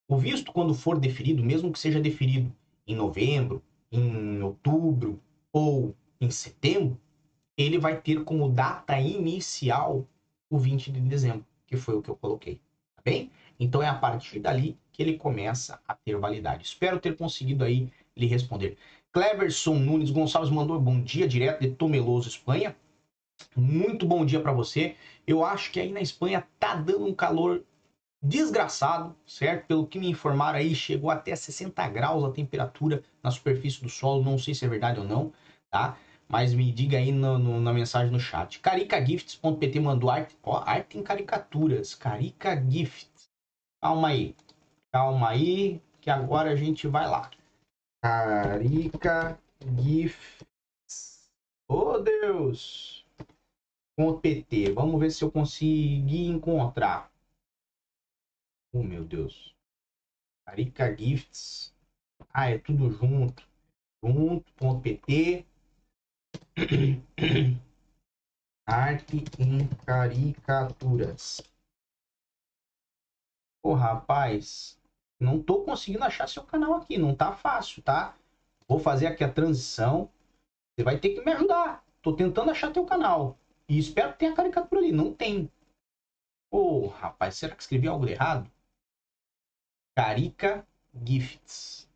O 0.08 0.16
visto, 0.16 0.52
quando 0.52 0.74
for 0.74 0.98
deferido, 0.98 1.42
mesmo 1.42 1.72
que 1.72 1.78
seja 1.78 2.00
deferido 2.00 2.54
em 2.86 2.94
novembro, 2.94 3.62
em 3.90 4.42
outubro 4.42 5.20
ou 5.52 5.94
em 6.20 6.30
setembro, 6.30 6.98
ele 7.56 7.78
vai 7.78 8.00
ter 8.00 8.24
como 8.24 8.48
data 8.48 8.98
inicial 8.98 10.06
o 10.50 10.58
20 10.58 10.90
de 10.90 11.00
dezembro, 11.00 11.46
que 11.66 11.76
foi 11.76 11.94
o 11.94 12.02
que 12.02 12.10
eu 12.10 12.16
coloquei. 12.16 12.56
Tá 12.96 13.02
bem? 13.04 13.30
Então 13.58 13.82
é 13.82 13.88
a 13.88 13.94
partir 13.94 14.38
dali 14.40 14.76
que 14.92 15.02
ele 15.02 15.16
começa 15.16 15.80
a 15.86 15.94
ter 15.94 16.16
validade. 16.16 16.64
Espero 16.64 16.98
ter 16.98 17.16
conseguido 17.16 17.64
aí 17.64 17.88
lhe 18.16 18.26
responder. 18.26 18.76
Cleverson 19.12 19.76
Nunes 19.76 20.10
Gonçalves 20.10 20.50
mandou 20.50 20.78
bom 20.80 21.00
dia 21.00 21.26
direto 21.26 21.60
de 21.60 21.74
Tomeloso, 21.74 22.28
Espanha. 22.28 22.76
Muito 23.56 24.06
bom 24.06 24.24
dia 24.24 24.40
para 24.40 24.52
você. 24.52 24.96
Eu 25.26 25.44
acho 25.44 25.70
que 25.70 25.80
aí 25.80 25.92
na 25.92 26.00
Espanha 26.00 26.46
tá 26.58 26.74
dando 26.74 27.06
um 27.06 27.14
calor 27.14 27.62
desgraçado, 28.22 29.16
certo? 29.26 29.66
Pelo 29.66 29.86
que 29.86 29.98
me 29.98 30.08
informaram 30.08 30.58
aí, 30.58 30.74
chegou 30.74 31.10
até 31.10 31.34
60 31.34 31.88
graus 31.88 32.24
a 32.24 32.30
temperatura 32.30 33.02
na 33.22 33.30
superfície 33.30 33.82
do 33.82 33.88
solo. 33.88 34.22
Não 34.22 34.38
sei 34.38 34.54
se 34.54 34.64
é 34.64 34.68
verdade 34.68 35.00
ou 35.00 35.06
não, 35.06 35.32
tá? 35.70 35.96
Mas 36.28 36.54
me 36.54 36.70
diga 36.70 36.96
aí 36.98 37.12
no, 37.12 37.38
no, 37.38 37.60
na 37.60 37.72
mensagem 37.72 38.12
no 38.12 38.20
chat. 38.20 38.60
Caricagifts.pt 38.60 39.80
mandou 39.80 40.08
arte. 40.08 40.36
Ó, 40.42 40.62
arte 40.64 40.96
em 40.96 41.02
caricaturas. 41.02 41.94
Carica 41.94 42.56
Gifts. 42.70 43.28
Calma 43.82 44.08
aí. 44.08 44.34
Calma 44.92 45.30
aí, 45.30 45.80
que 46.00 46.08
agora 46.08 46.50
a 46.50 46.56
gente 46.56 46.86
vai 46.86 47.08
lá. 47.08 47.30
Carica 48.02 49.38
Gifts. 49.78 51.30
Oh, 51.68 51.98
Deus! 51.98 53.01
.pt. 54.20 54.72
Vamos 54.72 55.00
ver 55.00 55.10
se 55.10 55.22
eu 55.24 55.30
consegui 55.30 56.26
encontrar. 56.26 57.10
Oh, 58.72 58.82
meu 58.82 59.04
Deus. 59.04 59.54
Carica 60.46 60.96
Gifts. 60.96 61.74
Ah, 62.32 62.50
é 62.50 62.58
tudo 62.58 62.90
junto. 62.90 63.46
Junto.pt. 64.02 65.46
Arte 68.66 69.24
em 69.38 69.66
caricaturas. 69.84 71.42
Ô, 73.62 73.70
oh, 73.70 73.74
rapaz, 73.74 74.78
não 75.20 75.40
tô 75.42 75.62
conseguindo 75.62 76.04
achar 76.04 76.28
seu 76.28 76.42
canal 76.44 76.74
aqui. 76.74 76.98
Não 76.98 77.14
tá 77.14 77.32
fácil, 77.32 77.82
tá? 77.82 78.16
Vou 78.66 78.78
fazer 78.78 79.06
aqui 79.06 79.22
a 79.22 79.32
transição. 79.32 80.10
Você 80.74 80.82
vai 80.82 80.98
ter 80.98 81.10
que 81.10 81.24
me 81.24 81.32
ajudar. 81.32 81.84
Tô 82.00 82.14
tentando 82.14 82.50
achar 82.50 82.72
teu 82.72 82.84
canal. 82.84 83.38
E 83.68 83.78
espero 83.78 84.12
que 84.12 84.18
tenha 84.18 84.34
caricatura 84.34 84.80
ali. 84.80 84.92
Não 84.92 85.14
tem. 85.14 85.48
Ô, 86.50 86.84
oh, 86.84 86.86
rapaz, 86.86 87.36
será 87.36 87.54
que 87.54 87.62
escrevi 87.62 87.88
algo 87.88 88.06
errado? 88.06 88.50
Carica 89.96 90.66
Gifts. 91.06 91.88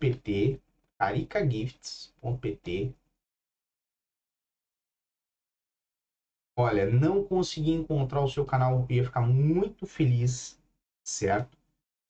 .pt 0.00 0.60
caricagifts.pt 0.98 2.94
Olha, 6.56 6.84
não 6.84 7.22
consegui 7.24 7.70
encontrar 7.70 8.20
o 8.20 8.28
seu 8.28 8.44
canal. 8.44 8.84
Eu 8.88 8.96
ia 8.96 9.04
ficar 9.04 9.20
muito 9.20 9.86
feliz, 9.86 10.60
certo? 11.04 11.56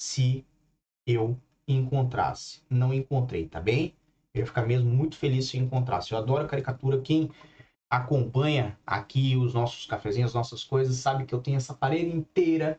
Se 0.01 0.43
eu 1.07 1.39
encontrasse. 1.67 2.63
Não 2.71 2.95
encontrei, 2.95 3.47
tá 3.47 3.61
bem? 3.61 3.95
Eu 4.39 4.43
ia 4.43 4.47
ficar 4.47 4.65
mesmo 4.67 4.89
muito 4.91 5.17
feliz 5.17 5.47
se 5.49 5.59
encontrasse. 5.59 6.13
Eu 6.13 6.19
adoro 6.19 6.47
caricatura. 6.47 7.01
Quem 7.01 7.31
acompanha 7.91 8.79
aqui 8.87 9.37
os 9.37 9.55
nossos 9.55 9.87
cafezinhos, 9.87 10.31
as 10.31 10.35
nossas 10.35 10.63
coisas, 10.63 10.97
sabe 10.97 11.25
que 11.25 11.35
eu 11.35 11.41
tenho 11.41 11.57
essa 11.57 11.75
parede 11.75 12.11
inteira, 12.15 12.79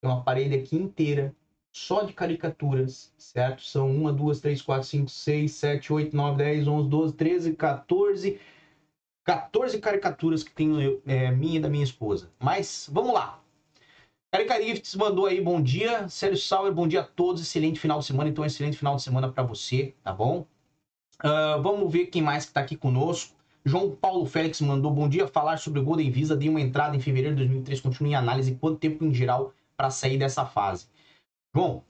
tem 0.00 0.10
uma 0.10 0.22
parede 0.22 0.54
aqui 0.54 0.76
inteira 0.76 1.34
só 1.74 2.04
de 2.04 2.12
caricaturas, 2.12 3.12
certo? 3.18 3.62
São 3.62 3.90
uma, 3.90 4.12
duas, 4.12 4.40
três, 4.40 4.62
quatro, 4.62 4.86
cinco, 4.86 5.10
seis, 5.10 5.54
sete, 5.54 5.92
oito, 5.92 6.16
nove, 6.16 6.38
dez, 6.38 6.68
onze, 6.68 6.88
doze, 6.88 7.14
treze, 7.14 7.54
14, 7.54 8.38
14 9.24 9.80
caricaturas 9.80 10.44
que 10.44 10.52
tenho 10.52 11.02
é, 11.04 11.32
minha 11.32 11.56
e 11.56 11.60
da 11.60 11.68
minha 11.68 11.82
esposa. 11.82 12.30
Mas 12.38 12.88
vamos 12.92 13.12
lá. 13.12 13.42
Caricarifts 14.32 14.94
mandou 14.94 15.26
aí 15.26 15.40
bom 15.40 15.60
dia. 15.60 16.08
Sérgio 16.08 16.38
Sauer, 16.38 16.72
bom 16.72 16.86
dia 16.86 17.00
a 17.00 17.04
todos. 17.04 17.42
Excelente 17.42 17.80
final 17.80 17.98
de 17.98 18.06
semana. 18.06 18.28
Então, 18.30 18.44
excelente 18.44 18.76
final 18.76 18.94
de 18.94 19.02
semana 19.02 19.30
para 19.30 19.42
você, 19.42 19.94
tá 20.02 20.12
bom? 20.12 20.46
Uh, 21.22 21.62
vamos 21.62 21.92
ver 21.92 22.06
quem 22.06 22.22
mais 22.22 22.44
está 22.44 22.60
aqui 22.60 22.76
conosco. 22.76 23.34
João 23.64 23.94
Paulo 23.94 24.26
Félix 24.26 24.60
mandou 24.60 24.90
bom 24.90 25.08
dia. 25.08 25.26
Falar 25.28 25.58
sobre 25.58 25.80
o 25.80 25.84
Golden 25.84 26.10
Visa. 26.10 26.36
Dei 26.36 26.48
uma 26.48 26.60
entrada 26.60 26.96
em 26.96 27.00
fevereiro 27.00 27.36
de 27.36 27.42
2003. 27.42 27.80
Continue 27.80 28.10
em 28.10 28.14
análise. 28.14 28.54
Quanto 28.56 28.78
tempo 28.78 29.04
em 29.04 29.14
geral 29.14 29.52
para 29.76 29.90
sair 29.90 30.18
dessa 30.18 30.44
fase? 30.44 30.86
João, 31.54 31.84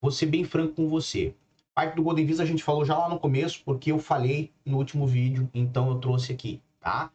vou 0.00 0.10
ser 0.10 0.26
bem 0.26 0.44
franco 0.44 0.74
com 0.74 0.88
você. 0.88 1.34
Parte 1.74 1.94
do 1.94 2.02
Golden 2.02 2.24
Visa 2.24 2.42
a 2.42 2.46
gente 2.46 2.64
falou 2.64 2.86
já 2.86 2.96
lá 2.96 3.08
no 3.08 3.20
começo, 3.20 3.62
porque 3.62 3.92
eu 3.92 3.98
falei 3.98 4.50
no 4.64 4.78
último 4.78 5.06
vídeo, 5.06 5.50
então 5.52 5.90
eu 5.90 5.98
trouxe 5.98 6.32
aqui, 6.32 6.62
tá? 6.80 7.12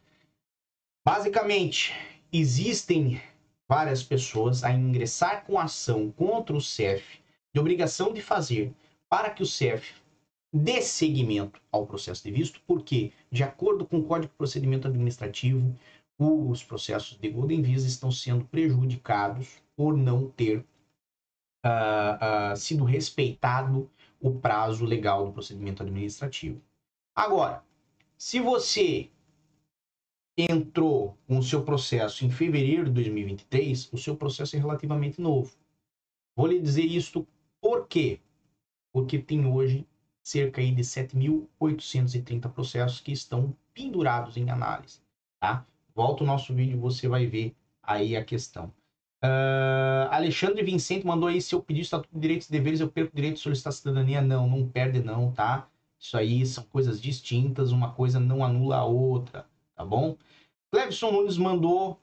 Basicamente, 1.04 1.92
existem 2.32 3.20
várias 3.68 4.04
pessoas 4.04 4.62
a 4.62 4.70
ingressar 4.70 5.44
com 5.44 5.58
ação 5.58 6.12
contra 6.12 6.54
o 6.54 6.60
CEF 6.60 7.18
de 7.52 7.58
obrigação 7.60 8.12
de 8.12 8.22
fazer 8.22 8.72
para 9.08 9.30
que 9.30 9.42
o 9.42 9.46
CEF 9.46 9.94
dê 10.52 10.82
seguimento 10.82 11.60
ao 11.70 11.86
processo 11.86 12.22
de 12.22 12.30
visto, 12.30 12.60
porque, 12.66 13.12
de 13.30 13.42
acordo 13.42 13.86
com 13.86 13.98
o 13.98 14.04
Código 14.04 14.30
de 14.32 14.36
Procedimento 14.36 14.86
Administrativo, 14.86 15.74
os 16.18 16.62
processos 16.62 17.18
de 17.18 17.28
Golden 17.28 17.62
Visa 17.62 17.86
estão 17.86 18.12
sendo 18.12 18.44
prejudicados 18.44 19.62
por 19.74 19.96
não 19.96 20.28
ter 20.28 20.58
uh, 21.64 22.52
uh, 22.52 22.56
sido 22.56 22.84
respeitado 22.84 23.90
o 24.20 24.30
prazo 24.38 24.84
legal 24.84 25.26
do 25.26 25.32
procedimento 25.32 25.82
administrativo. 25.82 26.62
Agora, 27.14 27.64
se 28.16 28.38
você 28.38 29.10
entrou 30.38 31.18
com 31.26 31.38
o 31.38 31.42
seu 31.42 31.64
processo 31.64 32.24
em 32.24 32.30
fevereiro 32.30 32.84
de 32.84 32.92
2023, 32.92 33.92
o 33.92 33.98
seu 33.98 34.16
processo 34.16 34.56
é 34.56 34.58
relativamente 34.58 35.20
novo. 35.20 35.54
Vou 36.36 36.46
lhe 36.46 36.60
dizer 36.60 36.84
isto 36.84 37.26
por 37.60 37.86
quê? 37.86 38.20
Porque 38.92 39.18
tem 39.18 39.44
hoje 39.46 39.86
cerca 40.22 40.60
aí 40.60 40.70
de 40.70 40.82
7.830 40.82 42.48
processos 42.50 43.00
que 43.00 43.12
estão 43.12 43.56
pendurados 43.74 44.36
em 44.36 44.50
análise, 44.50 45.00
tá? 45.40 45.66
Volta 45.94 46.22
o 46.24 46.26
nosso 46.26 46.54
vídeo, 46.54 46.78
você 46.78 47.08
vai 47.08 47.26
ver 47.26 47.54
aí 47.82 48.16
a 48.16 48.24
questão. 48.24 48.72
Uh, 49.24 50.10
Alexandre 50.10 50.62
Vicente 50.62 51.06
mandou 51.06 51.28
aí, 51.28 51.40
se 51.40 51.54
eu 51.54 51.62
pedir 51.62 51.82
estatuto 51.82 52.14
de 52.14 52.20
direitos 52.20 52.48
e 52.48 52.52
deveres, 52.52 52.80
eu 52.80 52.90
perco 52.90 53.12
o 53.12 53.16
direito 53.16 53.36
de 53.36 53.40
solicitar 53.40 53.72
cidadania? 53.72 54.20
Não, 54.20 54.48
não 54.48 54.66
perde 54.66 55.00
não, 55.00 55.30
tá? 55.30 55.68
Isso 55.98 56.16
aí 56.16 56.44
são 56.44 56.64
coisas 56.64 57.00
distintas, 57.00 57.70
uma 57.70 57.92
coisa 57.92 58.18
não 58.18 58.44
anula 58.44 58.78
a 58.78 58.84
outra, 58.84 59.46
tá 59.76 59.84
bom? 59.84 60.16
Clevson 60.72 61.12
Nunes 61.12 61.36
mandou 61.36 62.00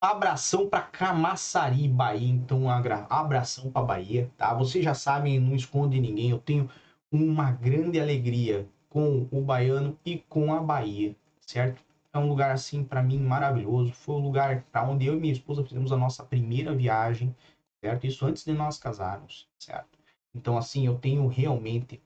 abração 0.00 0.68
para 0.68 0.80
Camaçari, 0.80 1.86
Bahia. 1.86 2.28
Então, 2.28 2.68
abração 2.68 3.70
para 3.70 3.84
Bahia, 3.84 4.30
tá? 4.36 4.54
Vocês 4.54 4.84
já 4.84 4.94
sabem, 4.94 5.38
não 5.38 5.54
esconde 5.54 6.00
ninguém. 6.00 6.30
Eu 6.30 6.38
tenho 6.38 6.68
uma 7.10 7.50
grande 7.52 8.00
alegria 8.00 8.68
com 8.88 9.28
o 9.30 9.40
baiano 9.40 9.98
e 10.04 10.18
com 10.18 10.52
a 10.52 10.60
Bahia, 10.60 11.14
certo? 11.40 11.82
É 12.12 12.18
um 12.18 12.28
lugar 12.28 12.50
assim 12.50 12.84
para 12.84 13.02
mim 13.02 13.18
maravilhoso. 13.18 13.92
Foi 13.92 14.16
o 14.16 14.18
lugar 14.18 14.62
para 14.72 14.88
onde 14.88 15.06
eu 15.06 15.14
e 15.16 15.20
minha 15.20 15.32
esposa 15.32 15.64
fizemos 15.64 15.92
a 15.92 15.96
nossa 15.96 16.24
primeira 16.24 16.74
viagem, 16.74 17.34
certo? 17.80 18.06
Isso 18.06 18.26
antes 18.26 18.44
de 18.44 18.52
nós 18.52 18.78
casarmos, 18.78 19.48
certo? 19.58 19.98
Então 20.34 20.56
assim, 20.56 20.86
eu 20.86 20.98
tenho 20.98 21.26
realmente 21.26 22.02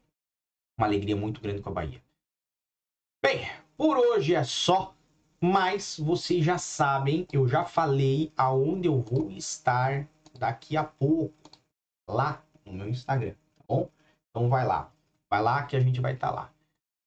uma 0.76 0.86
alegria 0.86 1.16
muito 1.16 1.40
grande 1.40 1.62
com 1.62 1.70
a 1.70 1.72
Bahia. 1.72 2.02
Bem, 3.24 3.48
por 3.76 3.96
hoje 3.96 4.34
é 4.34 4.42
só, 4.42 4.94
mas 5.40 5.98
vocês 5.98 6.44
já 6.44 6.58
sabem, 6.58 7.26
eu 7.32 7.46
já 7.46 7.64
falei 7.64 8.32
aonde 8.36 8.88
eu 8.88 9.00
vou 9.00 9.30
estar 9.30 10.08
daqui 10.38 10.76
a 10.76 10.84
pouco, 10.84 11.50
lá 12.08 12.44
no 12.64 12.72
meu 12.72 12.88
Instagram, 12.88 13.34
tá 13.56 13.64
bom? 13.68 13.88
Então 14.30 14.48
vai 14.48 14.66
lá, 14.66 14.91
vai 15.32 15.42
lá 15.42 15.62
que 15.62 15.74
a 15.74 15.80
gente 15.80 15.98
vai 15.98 16.12
estar 16.12 16.28
tá 16.28 16.34
lá. 16.34 16.50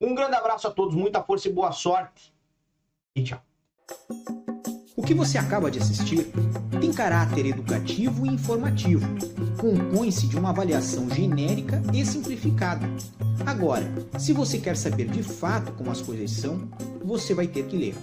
Um 0.02 0.16
grande 0.16 0.36
abraço 0.36 0.68
a 0.68 0.72
todos, 0.72 0.96
muita 0.96 1.22
força 1.22 1.48
e 1.48 1.54
boa 1.54 1.72
sorte. 1.72 2.34
E 3.16 3.24
tchau. 3.24 3.40
O 4.98 5.04
que 5.04 5.14
você 5.14 5.38
acaba 5.38 5.70
de 5.70 5.78
assistir 5.78 6.32
tem 6.82 6.92
caráter 6.92 7.46
educativo 7.46 8.26
e 8.26 8.30
informativo. 8.30 9.06
Compõe-se 9.62 10.26
de 10.26 10.40
uma 10.40 10.50
avaliação 10.50 11.08
genérica 11.08 11.80
e 11.94 12.04
simplificada. 12.04 12.88
Agora, 13.46 13.86
se 14.18 14.34
você 14.34 14.58
quer 14.58 14.76
saber 14.76 15.08
de 15.08 15.22
fato 15.22 15.72
como 15.74 15.92
as 15.92 16.02
coisas 16.02 16.32
são, 16.32 16.68
você 17.04 17.36
vai 17.36 17.46
ter 17.46 17.68
que 17.68 17.78
ler. 17.78 17.96